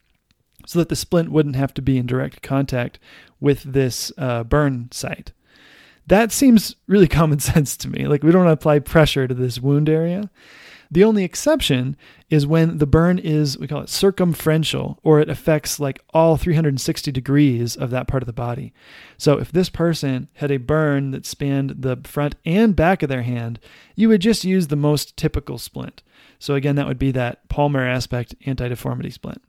so 0.66 0.80
that 0.80 0.90
the 0.90 0.96
splint 0.96 1.32
wouldn't 1.32 1.56
have 1.56 1.74
to 1.76 1.82
be 1.82 1.98
in 1.98 2.08
direct 2.08 2.42
contact 2.42 2.98
with 3.40 3.62
this 3.64 4.12
uh, 4.18 4.44
burn 4.44 4.90
site. 4.92 5.32
That 6.08 6.32
seems 6.32 6.76
really 6.88 7.08
common 7.20 7.40
sense 7.40 7.78
to 7.78 7.90
me. 7.90 8.08
Like, 8.08 8.24
we 8.24 8.32
don't 8.32 8.48
apply 8.48 8.80
pressure 8.80 9.28
to 9.28 9.34
this 9.36 9.60
wound 9.60 9.88
area. 9.88 10.32
The 10.94 11.06
only 11.06 11.24
exception 11.24 11.96
is 12.30 12.46
when 12.46 12.78
the 12.78 12.86
burn 12.86 13.18
is, 13.18 13.58
we 13.58 13.68
call 13.68 13.82
it 13.82 13.90
circumferential, 13.90 15.00
or 15.04 15.22
it 15.22 15.30
affects 15.30 15.80
like 15.80 16.02
all 16.14 16.36
360 16.36 17.14
degrees 17.14 17.78
of 17.78 17.92
that 17.92 18.10
part 18.10 18.22
of 18.22 18.28
the 18.28 18.34
body. 18.34 18.74
So 19.18 19.40
if 19.40 19.54
this 19.54 19.70
person 19.70 20.28
had 20.34 20.52
a 20.52 20.58
burn 20.58 21.12
that 21.12 21.26
spanned 21.26 21.76
the 21.80 21.98
front 22.04 22.36
and 22.46 22.76
back 22.76 23.02
of 23.02 23.10
their 23.10 23.22
hand, 23.22 23.58
you 23.96 24.10
would 24.10 24.22
just 24.22 24.44
use 24.44 24.68
the 24.68 24.76
most 24.76 25.16
typical 25.16 25.58
splint. 25.58 26.04
So 26.40 26.56
again, 26.56 26.76
that 26.76 26.88
would 26.88 27.00
be 27.00 27.12
that 27.12 27.48
palmar 27.48 27.88
aspect 27.88 28.36
anti 28.46 28.68
deformity 28.68 29.12
splint. 29.12 29.42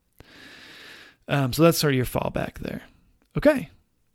Um, 1.26 1.52
so 1.52 1.62
that's 1.62 1.78
sort 1.78 1.94
of 1.94 1.96
your 1.96 2.06
fallback 2.06 2.58
there. 2.58 2.82
Okay. 3.36 3.68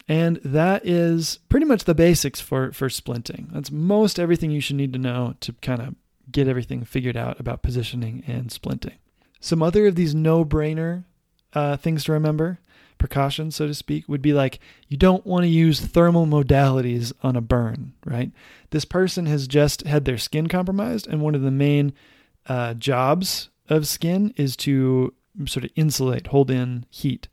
And 0.08 0.40
that 0.46 0.86
is 0.86 1.40
pretty 1.50 1.66
much 1.66 1.84
the 1.84 1.96
basics 1.96 2.40
for, 2.40 2.72
for 2.72 2.88
splinting. 2.88 3.52
That's 3.52 3.72
most 3.72 4.18
everything 4.18 4.52
you 4.52 4.62
should 4.62 4.78
need 4.78 4.94
to 4.94 5.00
know 5.00 5.36
to 5.42 5.52
kind 5.62 5.82
of 5.82 5.96
get 6.32 6.48
everything 6.48 6.84
figured 6.84 7.18
out 7.18 7.40
about 7.40 7.62
positioning 7.62 8.24
and 8.28 8.50
splinting. 8.50 8.96
Some 9.40 9.62
other 9.62 9.88
of 9.88 9.96
these 9.96 10.16
no 10.16 10.44
brainer 10.44 11.06
uh, 11.54 11.78
things 11.78 12.04
to 12.06 12.12
remember, 12.12 12.60
precautions, 12.98 13.56
so 13.56 13.68
to 13.68 13.74
speak, 13.74 14.08
would 14.10 14.22
be 14.22 14.34
like 14.34 14.60
you 14.88 14.98
don't 14.98 15.26
want 15.26 15.44
to 15.44 15.50
use 15.50 15.80
thermal 15.80 16.26
modalities 16.26 17.14
on 17.22 17.36
a 17.36 17.42
burn, 17.42 17.94
right? 18.06 18.32
This 18.72 18.86
person 18.86 19.26
has 19.28 19.48
just 19.48 19.86
had 19.86 20.06
their 20.06 20.18
skin 20.18 20.48
compromised, 20.48 21.08
and 21.08 21.22
one 21.22 21.36
of 21.36 21.42
the 21.42 21.52
main 21.52 21.94
uh, 22.48 22.74
jobs 22.74 23.50
of 23.70 23.88
skin 23.88 24.34
is 24.38 24.56
to 24.58 25.14
sort 25.46 25.66
of 25.66 25.72
insulate, 25.76 26.28
hold 26.28 26.50
in 26.50 26.86
heat. 26.90 27.28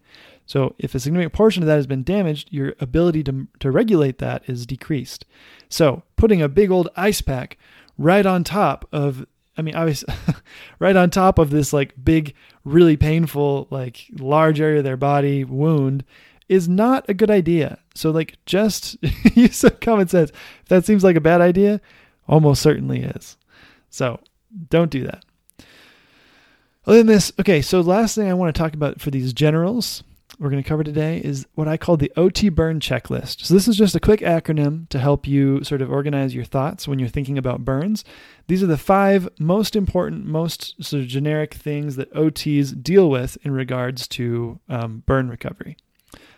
So 0.47 0.75
if 0.79 0.95
a 0.95 1.01
significant 1.01 1.33
portion 1.33 1.63
of 1.63 1.67
that 1.69 1.77
has 1.77 1.87
been 1.87 2.03
damaged, 2.03 2.53
your 2.53 2.75
ability 2.79 3.25
to, 3.25 3.49
to 3.61 3.71
regulate 3.71 4.19
that 4.19 4.43
is 4.47 4.67
decreased. 4.67 5.25
So 5.71 6.03
putting 6.17 6.43
a 6.43 6.49
big 6.49 6.71
old 6.71 6.91
ice 6.97 7.23
pack 7.23 7.57
right 7.99 8.25
on 8.27 8.45
top 8.45 8.89
of 8.93 9.27
I 9.57 9.63
mean, 9.63 9.75
was 9.75 10.05
right 10.79 10.97
on 10.97 11.11
top 11.11 11.39
of 11.39 11.51
this 11.51 11.73
like 11.73 11.95
big, 12.03 12.35
really 12.65 12.97
painful, 12.97 13.69
like 13.71 14.07
large 14.19 14.61
area 14.61 14.79
of 14.79 14.85
their 14.85 14.97
body 14.97 15.45
wound 15.45 16.05
is 16.49 16.69
not 16.69 17.05
a 17.09 17.15
good 17.15 17.31
idea. 17.31 17.79
So 17.95 18.11
like 18.11 18.37
just 18.47 18.97
use 19.35 19.57
some 19.57 19.77
common 19.81 20.09
sense. 20.09 20.31
If 20.31 20.69
that 20.69 20.85
seems 20.85 21.05
like 21.05 21.17
a 21.17 21.21
bad 21.21 21.41
idea, 21.41 21.81
almost 22.29 22.63
certainly 22.63 23.03
is. 23.03 23.37
So 23.91 24.21
don't 24.71 24.91
do 24.91 25.05
that. 25.05 25.25
Other 26.87 26.99
than 26.99 27.07
this, 27.07 27.33
okay, 27.41 27.63
so 27.63 27.81
last 27.81 28.15
thing 28.15 28.29
I 28.29 28.35
want 28.35 28.55
to 28.55 28.59
talk 28.59 28.75
about 28.75 29.01
for 29.01 29.11
these 29.11 29.33
generals 29.33 30.03
we're 30.39 30.51
going 30.51 30.63
to 30.63 30.69
cover 30.69 30.85
today 30.85 31.19
is 31.19 31.47
what 31.55 31.69
I 31.69 31.77
call 31.77 31.97
the 31.97 32.13
OT 32.17 32.49
burn 32.49 32.81
checklist. 32.81 33.45
So, 33.45 33.55
this 33.55 33.69
is 33.69 33.77
just 33.77 33.95
a 33.95 34.01
quick 34.01 34.21
acronym 34.21 34.89
to 34.89 34.99
help 34.99 35.27
you 35.27 35.63
sort 35.65 35.83
of 35.83 35.91
organize 35.91 36.35
your 36.35 36.45
thoughts 36.45 36.89
when 36.89 36.99
you're 36.99 37.09
thinking 37.09 37.39
about 37.39 37.65
burns. 37.65 38.05
These 38.47 38.63
are 38.63 38.67
the 38.67 38.79
five 38.79 39.29
most 39.39 39.77
important, 39.77 40.27
most 40.27 40.83
sort 40.83 41.03
of 41.03 41.09
generic 41.09 41.55
things 41.55 41.97
that 41.97 42.13
OTs 42.15 42.83
deal 42.83 43.09
with 43.09 43.39
in 43.43 43.53
regards 43.53 44.09
to 44.09 44.61
um, 44.69 45.03
burn 45.07 45.29
recovery. 45.29 45.77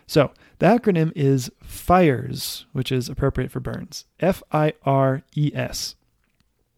So, 0.05 0.31
the 0.59 0.67
acronym 0.67 1.11
is 1.15 1.51
FIRES, 1.61 2.65
which 2.71 2.91
is 2.91 3.09
appropriate 3.09 3.51
for 3.51 3.59
burns 3.59 4.05
F 4.19 4.41
I 4.51 4.73
R 4.85 5.23
E 5.35 5.51
S. 5.53 5.95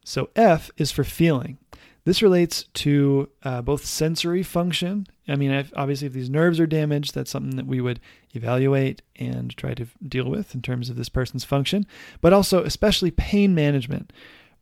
So, 0.04 0.30
F 0.36 0.72
is 0.78 0.92
for 0.92 1.04
feeling. 1.04 1.58
This 2.06 2.22
relates 2.24 2.64
to 2.74 3.30
uh, 3.44 3.62
both 3.62 3.86
sensory 3.86 4.42
function. 4.42 5.06
I 5.32 5.36
mean, 5.36 5.52
if, 5.52 5.72
obviously, 5.76 6.08
if 6.08 6.14
these 6.14 6.30
nerves 6.30 6.60
are 6.60 6.68
damaged, 6.68 7.14
that's 7.14 7.32
something 7.32 7.56
that 7.56 7.68
we 7.68 7.82
would 7.82 8.00
evaluate 8.34 9.02
and 9.18 9.56
try 9.56 9.74
to 9.74 9.88
deal 10.08 10.30
with 10.30 10.56
in 10.56 10.62
terms 10.62 10.90
of 10.90 10.96
this 10.96 11.10
person's 11.10 11.44
function, 11.44 11.86
but 12.22 12.34
also, 12.34 12.64
especially 12.64 13.12
pain 13.12 13.54
management 13.54 14.12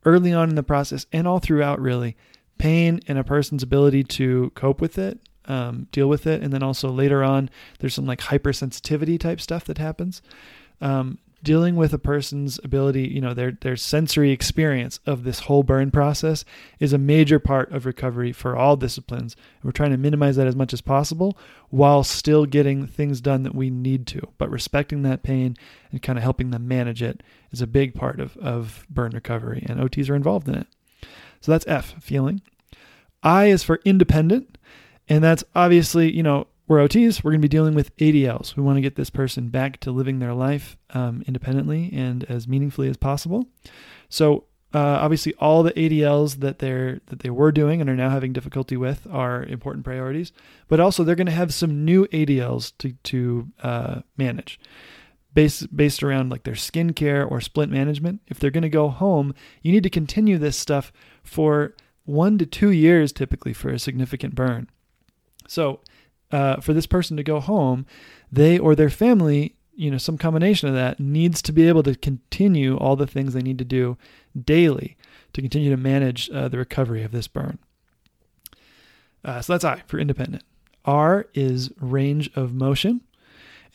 early 0.06 0.34
on 0.34 0.50
in 0.50 0.56
the 0.56 0.64
process 0.64 1.06
and 1.12 1.28
all 1.28 1.40
throughout, 1.40 1.80
really. 1.80 2.16
Pain 2.58 3.02
and 3.08 3.18
a 3.18 3.24
person's 3.24 3.64
ability 3.64 4.04
to 4.04 4.52
cope 4.56 4.82
with 4.82 4.98
it, 4.98 5.20
um, 5.46 5.88
deal 5.92 6.08
with 6.08 6.26
it, 6.26 6.42
and 6.42 6.52
then 6.52 6.64
also 6.64 6.90
later 6.90 7.24
on, 7.24 7.50
there's 7.80 7.94
some 7.94 8.06
like 8.06 8.20
hypersensitivity 8.20 9.20
type 9.20 9.40
stuff 9.40 9.66
that 9.66 9.78
happens. 9.78 10.22
Um, 10.82 11.20
dealing 11.44 11.76
with 11.76 11.94
a 11.94 12.00
person's 12.00 12.60
ability, 12.64 13.08
you 13.08 13.22
know, 13.22 13.34
their 13.34 13.52
their 13.52 13.76
sensory 13.76 14.32
experience 14.32 15.00
of 15.06 15.24
this 15.24 15.40
whole 15.40 15.64
burn 15.64 15.92
process 15.92 16.44
is 16.80 16.94
a 16.94 16.98
major 16.98 17.40
part 17.40 17.72
of 17.72 17.86
recovery 17.86 18.32
for 18.32 18.56
all 18.56 18.76
disciplines. 18.76 19.36
And 19.36 19.66
we're 19.66 19.72
trying 19.72 19.92
to 19.92 19.98
minimize 19.98 20.36
that 20.36 20.48
as 20.48 20.56
much 20.56 20.74
as 20.74 20.82
possible 20.82 21.38
while 21.70 22.04
still 22.04 22.46
getting 22.46 22.88
things 22.88 23.22
done 23.22 23.44
that 23.44 23.56
we 23.56 23.70
need 23.70 24.08
to. 24.08 24.22
But 24.38 24.50
respecting 24.50 25.04
that 25.04 25.24
pain 25.24 25.56
and 25.92 26.02
kind 26.02 26.18
of 26.18 26.24
helping 26.24 26.52
them 26.52 26.68
manage 26.68 27.02
it 27.02 27.22
is 27.52 27.62
a 27.62 27.68
big 27.68 27.94
part 27.94 28.20
of, 28.20 28.36
of 28.38 28.86
burn 28.90 29.12
recovery, 29.12 29.66
and 29.68 29.80
OTs 29.80 30.10
are 30.10 30.16
involved 30.16 30.48
in 30.48 30.56
it. 30.56 30.68
So 31.42 31.52
that's 31.52 31.68
F, 31.68 31.96
feeling. 32.02 32.42
I 33.24 33.46
is 33.46 33.64
for 33.64 33.80
independent, 33.86 34.58
and 35.10 35.24
that's 35.24 35.44
obviously, 35.56 36.12
you 36.12 36.24
know, 36.24 36.48
we're 36.68 36.80
OTs. 36.80 37.24
We're 37.24 37.32
going 37.32 37.42
to 37.42 37.46
be 37.46 37.50
dealing 37.50 37.76
with 37.76 37.96
ADLs. 37.98 38.56
We 38.56 38.64
want 38.64 38.78
to 38.78 38.82
get 38.82 38.96
this 38.96 39.10
person 39.10 39.50
back 39.50 39.80
to 39.82 39.92
living 39.92 40.20
their 40.20 40.34
life 40.34 40.78
um, 40.92 41.24
independently 41.26 41.92
and 41.94 42.24
as 42.26 42.48
meaningfully 42.48 42.90
as 42.90 42.98
possible. 42.98 43.48
So 44.10 44.46
uh, 44.74 44.80
obviously, 44.80 45.34
all 45.36 45.64
the 45.64 45.72
ADLs 45.72 46.42
that 46.42 46.60
they're 46.60 47.00
that 47.06 47.20
they 47.20 47.30
were 47.30 47.54
doing 47.54 47.80
and 47.80 47.90
are 47.90 47.96
now 47.96 48.10
having 48.10 48.34
difficulty 48.34 48.76
with 48.76 49.08
are 49.10 49.44
important 49.44 49.86
priorities. 49.86 50.34
But 50.68 50.82
also, 50.82 51.04
they're 51.04 51.16
going 51.16 51.28
to 51.28 51.32
have 51.32 51.54
some 51.54 51.86
new 51.86 52.06
ADLs 52.08 52.74
to 52.80 52.92
to 52.92 53.48
uh, 53.64 54.02
manage, 54.18 54.60
based 55.34 55.76
based 55.76 56.04
around 56.04 56.30
like 56.30 56.44
their 56.44 56.54
skincare 56.54 57.30
or 57.30 57.40
splint 57.40 57.72
management. 57.72 58.22
If 58.28 58.40
they're 58.40 58.52
going 58.52 58.64
to 58.64 58.70
go 58.70 58.90
home, 58.90 59.34
you 59.62 59.72
need 59.72 59.84
to 59.84 59.90
continue 59.90 60.38
this 60.38 60.58
stuff 60.58 60.92
for 61.24 61.74
one 62.04 62.38
to 62.38 62.46
two 62.46 62.72
years, 62.72 63.14
typically 63.14 63.54
for 63.54 63.70
a 63.70 63.80
significant 63.80 64.36
burn. 64.36 64.70
So 65.48 65.80
uh, 66.32 66.58
for 66.62 66.74
this 66.74 66.86
person 66.86 67.18
to 67.18 67.24
go 67.24 67.40
home, 67.40 67.86
they 68.32 68.58
or 68.58 68.76
their 68.76 68.90
family, 68.90 69.56
you 69.76 69.92
know, 69.92 69.98
some 69.98 70.18
combination 70.18 70.68
of 70.68 70.76
that 70.76 71.00
needs 71.00 71.42
to 71.44 71.52
be 71.52 71.68
able 71.68 71.84
to 71.84 71.96
continue 71.96 72.78
all 72.78 72.96
the 72.96 73.08
things 73.08 73.34
they 73.34 73.42
need 73.42 73.58
to 73.60 73.66
do 73.66 73.98
daily 74.40 74.98
to 75.34 75.42
continue 75.42 75.70
to 75.70 75.78
manage 75.78 76.30
uh, 76.32 76.48
the 76.48 76.58
recovery 76.58 77.04
of 77.04 77.12
this 77.12 77.28
burn. 77.28 77.60
Uh, 79.24 79.42
so 79.42 79.54
that's 79.54 79.66
I 79.66 79.84
for 79.88 80.00
independent. 80.00 80.44
R 80.86 81.28
is 81.34 81.72
range 81.80 82.30
of 82.36 82.54
motion. 82.54 83.02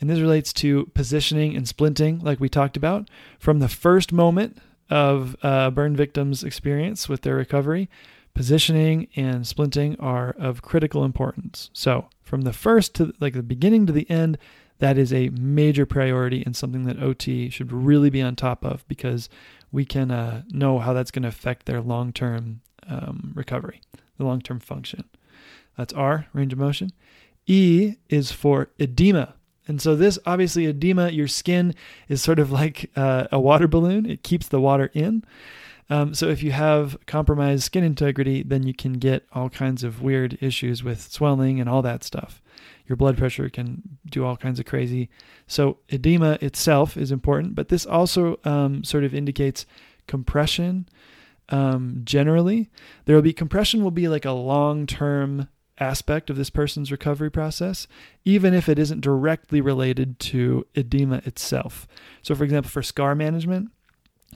And 0.01 0.09
this 0.09 0.19
relates 0.19 0.51
to 0.53 0.87
positioning 0.93 1.55
and 1.55 1.65
splinting, 1.65 2.21
like 2.21 2.39
we 2.39 2.49
talked 2.49 2.75
about, 2.75 3.09
from 3.39 3.59
the 3.59 3.69
first 3.69 4.11
moment 4.11 4.57
of 4.89 5.37
uh, 5.43 5.69
burn 5.69 5.95
victims' 5.95 6.43
experience 6.43 7.07
with 7.07 7.21
their 7.21 7.35
recovery. 7.35 7.89
Positioning 8.33 9.07
and 9.15 9.43
splinting 9.43 9.95
are 9.99 10.35
of 10.39 10.61
critical 10.61 11.03
importance. 11.03 11.69
So, 11.73 12.07
from 12.21 12.41
the 12.41 12.53
first 12.53 12.95
to 12.95 13.13
like 13.19 13.33
the 13.33 13.43
beginning 13.43 13.85
to 13.85 13.93
the 13.93 14.09
end, 14.09 14.39
that 14.79 14.97
is 14.97 15.13
a 15.13 15.29
major 15.29 15.85
priority 15.85 16.43
and 16.43 16.55
something 16.55 16.85
that 16.85 17.01
OT 17.01 17.49
should 17.49 17.71
really 17.71 18.09
be 18.09 18.21
on 18.21 18.35
top 18.35 18.65
of 18.65 18.87
because 18.87 19.29
we 19.71 19.85
can 19.85 20.11
uh, 20.11 20.43
know 20.49 20.79
how 20.79 20.93
that's 20.93 21.11
going 21.11 21.23
to 21.23 21.29
affect 21.29 21.65
their 21.65 21.79
long 21.79 22.11
term 22.11 22.61
um, 22.87 23.33
recovery, 23.35 23.81
the 24.17 24.25
long 24.25 24.41
term 24.41 24.59
function. 24.59 25.05
That's 25.77 25.93
R, 25.93 26.27
range 26.33 26.53
of 26.53 26.59
motion. 26.59 26.91
E 27.45 27.95
is 28.09 28.31
for 28.31 28.69
edema. 28.79 29.35
And 29.67 29.81
so, 29.81 29.95
this 29.95 30.19
obviously, 30.25 30.65
edema, 30.65 31.09
your 31.09 31.27
skin 31.27 31.73
is 32.09 32.21
sort 32.21 32.39
of 32.39 32.51
like 32.51 32.89
uh, 32.95 33.27
a 33.31 33.39
water 33.39 33.67
balloon, 33.67 34.05
it 34.05 34.23
keeps 34.23 34.47
the 34.47 34.59
water 34.59 34.89
in. 34.93 35.23
Um, 35.89 36.13
so 36.13 36.29
if 36.29 36.41
you 36.41 36.51
have 36.51 36.97
compromised 37.05 37.63
skin 37.63 37.83
integrity, 37.83 38.43
then 38.43 38.63
you 38.63 38.73
can 38.73 38.93
get 38.93 39.25
all 39.33 39.49
kinds 39.49 39.83
of 39.83 40.01
weird 40.01 40.37
issues 40.41 40.83
with 40.83 41.01
swelling 41.01 41.59
and 41.59 41.69
all 41.69 41.81
that 41.81 42.03
stuff. 42.03 42.41
Your 42.87 42.95
blood 42.95 43.17
pressure 43.17 43.49
can 43.49 43.97
do 44.09 44.25
all 44.25 44.37
kinds 44.37 44.59
of 44.59 44.65
crazy. 44.65 45.09
So 45.47 45.77
edema 45.89 46.37
itself 46.41 46.97
is 46.97 47.11
important, 47.11 47.55
but 47.55 47.69
this 47.69 47.85
also 47.85 48.39
um, 48.43 48.83
sort 48.83 49.03
of 49.03 49.13
indicates 49.13 49.65
compression. 50.07 50.87
Um, 51.49 52.01
generally, 52.03 52.69
there 53.05 53.15
will 53.15 53.21
be 53.21 53.33
compression 53.33 53.83
will 53.83 53.91
be 53.91 54.07
like 54.07 54.25
a 54.25 54.31
long 54.31 54.85
term 54.85 55.49
aspect 55.79 56.29
of 56.29 56.37
this 56.37 56.49
person's 56.49 56.91
recovery 56.91 57.31
process, 57.31 57.87
even 58.23 58.53
if 58.53 58.69
it 58.69 58.79
isn't 58.79 59.01
directly 59.01 59.59
related 59.59 60.19
to 60.19 60.65
edema 60.75 61.21
itself. 61.25 61.87
So, 62.21 62.35
for 62.35 62.43
example, 62.43 62.69
for 62.69 62.83
scar 62.83 63.15
management, 63.15 63.71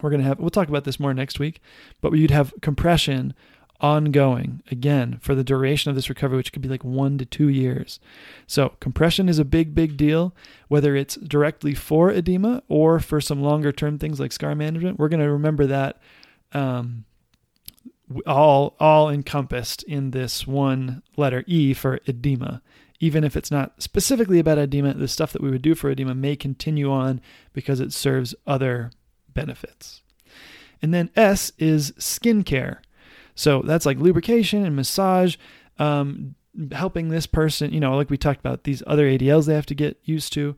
we're 0.02 0.10
going 0.10 0.22
to 0.22 0.28
have, 0.28 0.40
we'll 0.40 0.50
talk 0.50 0.70
about 0.70 0.84
this 0.84 1.00
more 1.00 1.14
next 1.14 1.40
week, 1.40 1.62
but 2.02 2.14
you'd 2.14 2.32
have 2.32 2.54
compression 2.62 3.34
ongoing 3.80 4.64
again 4.72 5.20
for 5.22 5.36
the 5.36 5.44
duration 5.44 5.90
of 5.90 5.96
this 5.96 6.10
recovery, 6.10 6.38
which 6.38 6.52
could 6.52 6.64
be 6.64 6.70
like 6.70 6.84
one 6.84 7.18
to 7.20 7.26
two 7.26 7.48
years. 7.48 8.00
So, 8.48 8.70
compression 8.80 9.30
is 9.30 9.38
a 9.38 9.46
big, 9.46 9.76
big 9.76 9.98
deal, 9.98 10.34
whether 10.68 10.96
it's 10.96 11.16
directly 11.16 11.76
for 11.76 12.10
edema 12.10 12.64
or 12.68 13.00
for 13.00 13.22
some 13.22 13.42
longer 13.42 13.72
term 13.72 14.00
things 14.00 14.20
like 14.20 14.32
scar 14.32 14.56
management. 14.56 14.98
We're 14.98 15.10
going 15.10 15.20
to 15.22 15.32
remember 15.32 15.68
that 15.68 16.02
um, 16.54 17.06
all 18.26 18.76
all 18.80 19.10
encompassed 19.10 19.84
in 19.84 20.12
this 20.12 20.48
one 20.48 21.04
letter 21.16 21.44
E 21.46 21.74
for 21.74 22.00
edema. 22.08 22.62
even 23.00 23.24
if 23.24 23.36
it's 23.36 23.52
not 23.52 23.82
specifically 23.82 24.40
about 24.40 24.58
edema, 24.58 24.94
the 24.94 25.08
stuff 25.08 25.32
that 25.34 25.42
we 25.42 25.52
would 25.52 25.62
do 25.62 25.76
for 25.76 25.90
edema 25.90 26.16
may 26.16 26.36
continue 26.36 26.92
on 26.92 27.22
because 27.54 27.80
it 27.80 27.94
serves 27.94 28.34
other 28.46 28.92
benefits. 29.38 30.02
And 30.82 30.94
then 30.94 31.10
S 31.16 31.52
is 31.58 31.92
skincare. 31.94 32.80
So 33.36 33.62
that's 33.62 33.86
like 33.86 34.00
lubrication 34.00 34.66
and 34.66 34.76
massage, 34.76 35.38
um, 35.78 36.36
helping 36.72 37.10
this 37.10 37.28
person, 37.28 37.72
you 37.72 37.80
know, 37.80 37.96
like 37.96 38.10
we 38.10 38.18
talked 38.18 38.40
about 38.40 38.64
these 38.64 38.82
other 38.88 39.08
ADLs 39.08 39.46
they 39.46 39.54
have 39.54 39.66
to 39.68 39.76
get 39.76 40.00
used 40.04 40.34
to. 40.34 40.56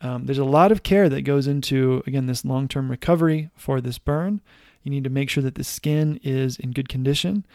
Um, 0.00 0.26
there's 0.26 0.38
a 0.38 0.44
lot 0.44 0.72
of 0.72 0.82
care 0.82 1.08
that 1.08 1.22
goes 1.22 1.46
into, 1.46 2.02
again, 2.06 2.26
this 2.26 2.44
long 2.44 2.68
term 2.68 2.90
recovery 2.90 3.50
for 3.56 3.80
this 3.80 3.98
burn. 3.98 4.40
You 4.82 4.90
need 4.90 5.04
to 5.04 5.10
make 5.10 5.30
sure 5.30 5.42
that 5.42 5.54
the 5.54 5.64
skin 5.64 6.20
is 6.22 6.58
in 6.58 6.72
good 6.72 6.88
condition. 6.88 7.46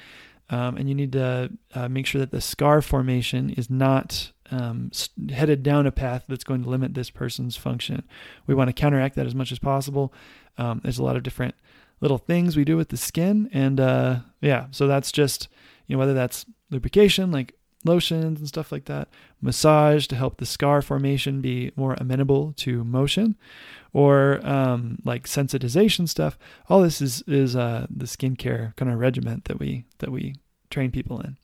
Um, 0.49 0.75
and 0.77 0.89
you 0.89 0.95
need 0.95 1.13
to 1.13 1.51
uh, 1.73 1.87
make 1.87 2.05
sure 2.05 2.19
that 2.19 2.31
the 2.31 2.41
scar 2.41 2.81
formation 2.81 3.51
is 3.51 3.69
not 3.69 4.31
um, 4.51 4.91
headed 5.29 5.63
down 5.63 5.87
a 5.87 5.91
path 5.91 6.25
that's 6.27 6.43
going 6.43 6.63
to 6.63 6.69
limit 6.69 6.93
this 6.93 7.09
person's 7.09 7.55
function. 7.55 8.03
We 8.47 8.55
want 8.55 8.67
to 8.69 8.73
counteract 8.73 9.15
that 9.15 9.25
as 9.25 9.35
much 9.35 9.51
as 9.51 9.59
possible. 9.59 10.13
Um, 10.57 10.81
there's 10.83 10.99
a 10.99 11.03
lot 11.03 11.15
of 11.15 11.23
different 11.23 11.55
little 12.01 12.17
things 12.17 12.57
we 12.57 12.65
do 12.65 12.77
with 12.77 12.89
the 12.89 12.97
skin, 12.97 13.49
and 13.53 13.79
uh, 13.79 14.19
yeah, 14.41 14.67
so 14.71 14.87
that's 14.87 15.11
just 15.11 15.47
you 15.87 15.95
know 15.95 15.99
whether 15.99 16.13
that's 16.13 16.45
lubrication 16.69 17.31
like 17.31 17.53
lotions 17.83 18.39
and 18.39 18.47
stuff 18.47 18.71
like 18.71 18.85
that, 18.85 19.07
massage 19.41 20.07
to 20.07 20.15
help 20.15 20.37
the 20.37 20.45
scar 20.45 20.81
formation 20.81 21.41
be 21.41 21.71
more 21.75 21.95
amenable 21.97 22.53
to 22.57 22.83
motion, 22.83 23.35
or 23.93 24.45
um, 24.45 24.99
like 25.05 25.25
sensitization 25.25 26.07
stuff. 26.07 26.37
All 26.69 26.81
this 26.81 27.01
is 27.01 27.23
is 27.27 27.55
uh, 27.55 27.87
the 27.89 28.05
skincare 28.05 28.75
kind 28.75 28.91
of 28.91 28.99
regiment 28.99 29.45
that 29.45 29.59
we 29.59 29.85
that 29.99 30.11
we 30.11 30.35
train 30.69 30.91
people 30.91 31.19
in. 31.21 31.37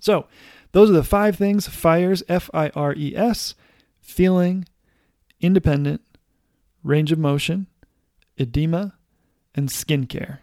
So 0.00 0.26
those 0.72 0.90
are 0.90 0.94
the 0.94 1.04
five 1.04 1.36
things: 1.36 1.68
fires, 1.68 2.22
F 2.28 2.50
I 2.54 2.70
R 2.70 2.94
E 2.94 3.14
S, 3.16 3.54
feeling, 4.00 4.66
independent, 5.40 6.02
range 6.82 7.12
of 7.12 7.18
motion, 7.18 7.66
edema, 8.36 8.94
and 9.54 9.68
skincare. 9.68 10.38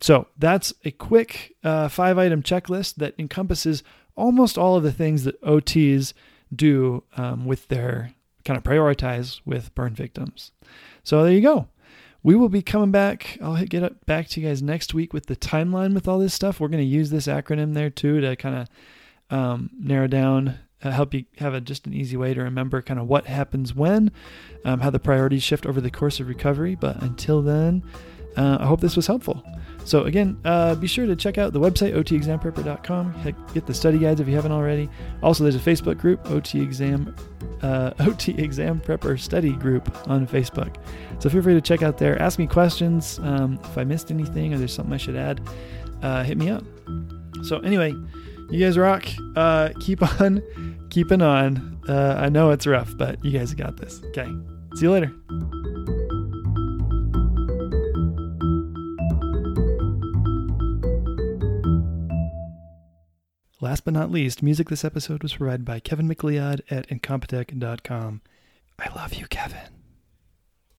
So 0.00 0.28
that's 0.36 0.74
a 0.84 0.90
quick 0.90 1.56
uh, 1.64 1.88
five 1.88 2.18
item 2.18 2.42
checklist 2.42 2.96
that 2.96 3.14
encompasses 3.18 3.82
almost 4.14 4.58
all 4.58 4.76
of 4.76 4.82
the 4.82 4.92
things 4.92 5.24
that 5.24 5.40
OTs 5.42 6.12
do 6.54 7.02
um, 7.16 7.46
with 7.46 7.68
their 7.68 8.12
kind 8.44 8.56
of 8.56 8.64
prioritize 8.64 9.40
with 9.44 9.74
burn 9.74 9.94
victims. 9.94 10.52
So 11.02 11.24
there 11.24 11.32
you 11.32 11.40
go. 11.40 11.68
We 12.22 12.34
will 12.34 12.48
be 12.48 12.62
coming 12.62 12.90
back. 12.90 13.38
I'll 13.42 13.64
get 13.64 13.82
up 13.82 14.04
back 14.06 14.28
to 14.28 14.40
you 14.40 14.48
guys 14.48 14.62
next 14.62 14.94
week 14.94 15.12
with 15.12 15.26
the 15.26 15.36
timeline 15.36 15.94
with 15.94 16.08
all 16.08 16.18
this 16.18 16.34
stuff. 16.34 16.60
We're 16.60 16.68
going 16.68 16.82
to 16.82 16.88
use 16.88 17.10
this 17.10 17.26
acronym 17.26 17.74
there 17.74 17.90
too 17.90 18.20
to 18.20 18.36
kind 18.36 18.56
of 18.56 18.68
um, 19.30 19.70
narrow 19.78 20.06
down, 20.06 20.58
uh, 20.82 20.90
help 20.90 21.14
you 21.14 21.24
have 21.38 21.54
a, 21.54 21.60
just 21.60 21.86
an 21.86 21.94
easy 21.94 22.16
way 22.16 22.34
to 22.34 22.42
remember 22.42 22.82
kind 22.82 23.00
of 23.00 23.06
what 23.06 23.26
happens 23.26 23.74
when, 23.74 24.12
um, 24.64 24.80
how 24.80 24.90
the 24.90 24.98
priorities 24.98 25.42
shift 25.42 25.66
over 25.66 25.80
the 25.80 25.90
course 25.90 26.20
of 26.20 26.28
recovery. 26.28 26.74
But 26.74 27.02
until 27.02 27.42
then, 27.42 27.82
uh, 28.36 28.58
I 28.60 28.66
hope 28.66 28.80
this 28.80 28.96
was 28.96 29.06
helpful. 29.06 29.42
So 29.84 30.02
again, 30.02 30.38
uh, 30.44 30.74
be 30.74 30.88
sure 30.88 31.06
to 31.06 31.14
check 31.14 31.38
out 31.38 31.52
the 31.52 31.60
website 31.60 31.94
otexamprepper.com. 31.94 33.34
Get 33.54 33.66
the 33.66 33.72
study 33.72 33.98
guides 33.98 34.20
if 34.20 34.28
you 34.28 34.34
haven't 34.34 34.52
already. 34.52 34.90
Also, 35.22 35.44
there's 35.44 35.54
a 35.54 35.60
Facebook 35.60 35.96
group, 35.96 36.28
OT 36.28 36.60
Exam, 36.60 37.14
uh, 37.62 37.92
OT 38.00 38.32
Exam 38.32 38.80
Prepper 38.80 39.18
Study 39.18 39.52
Group 39.52 39.96
on 40.08 40.26
Facebook. 40.26 40.76
So 41.20 41.30
feel 41.30 41.40
free 41.40 41.54
to 41.54 41.60
check 41.60 41.82
out 41.82 41.98
there. 41.98 42.20
Ask 42.20 42.38
me 42.38 42.48
questions. 42.48 43.20
Um, 43.20 43.60
if 43.62 43.78
I 43.78 43.84
missed 43.84 44.10
anything 44.10 44.52
or 44.52 44.58
there's 44.58 44.74
something 44.74 44.92
I 44.92 44.98
should 44.98 45.16
add, 45.16 45.40
uh, 46.02 46.24
hit 46.24 46.36
me 46.36 46.50
up. 46.50 46.64
So 47.44 47.60
anyway, 47.60 47.94
you 48.50 48.64
guys 48.64 48.78
rock. 48.78 49.04
Uh, 49.34 49.70
keep 49.80 50.02
on 50.20 50.42
keeping 50.90 51.22
on. 51.22 51.80
Uh, 51.88 52.16
I 52.18 52.28
know 52.28 52.50
it's 52.50 52.66
rough, 52.66 52.96
but 52.96 53.24
you 53.24 53.36
guys 53.36 53.54
got 53.54 53.76
this. 53.76 54.02
Okay. 54.10 54.28
See 54.74 54.86
you 54.86 54.90
later. 54.90 55.12
Last 63.60 63.84
but 63.84 63.94
not 63.94 64.10
least, 64.10 64.42
music 64.42 64.68
this 64.68 64.84
episode 64.84 65.22
was 65.22 65.34
provided 65.34 65.64
by 65.64 65.80
Kevin 65.80 66.06
MacLeod 66.06 66.62
at 66.70 66.86
Incompetech.com. 66.88 68.20
I 68.78 68.94
love 68.94 69.14
you, 69.14 69.26
Kevin. 69.28 69.85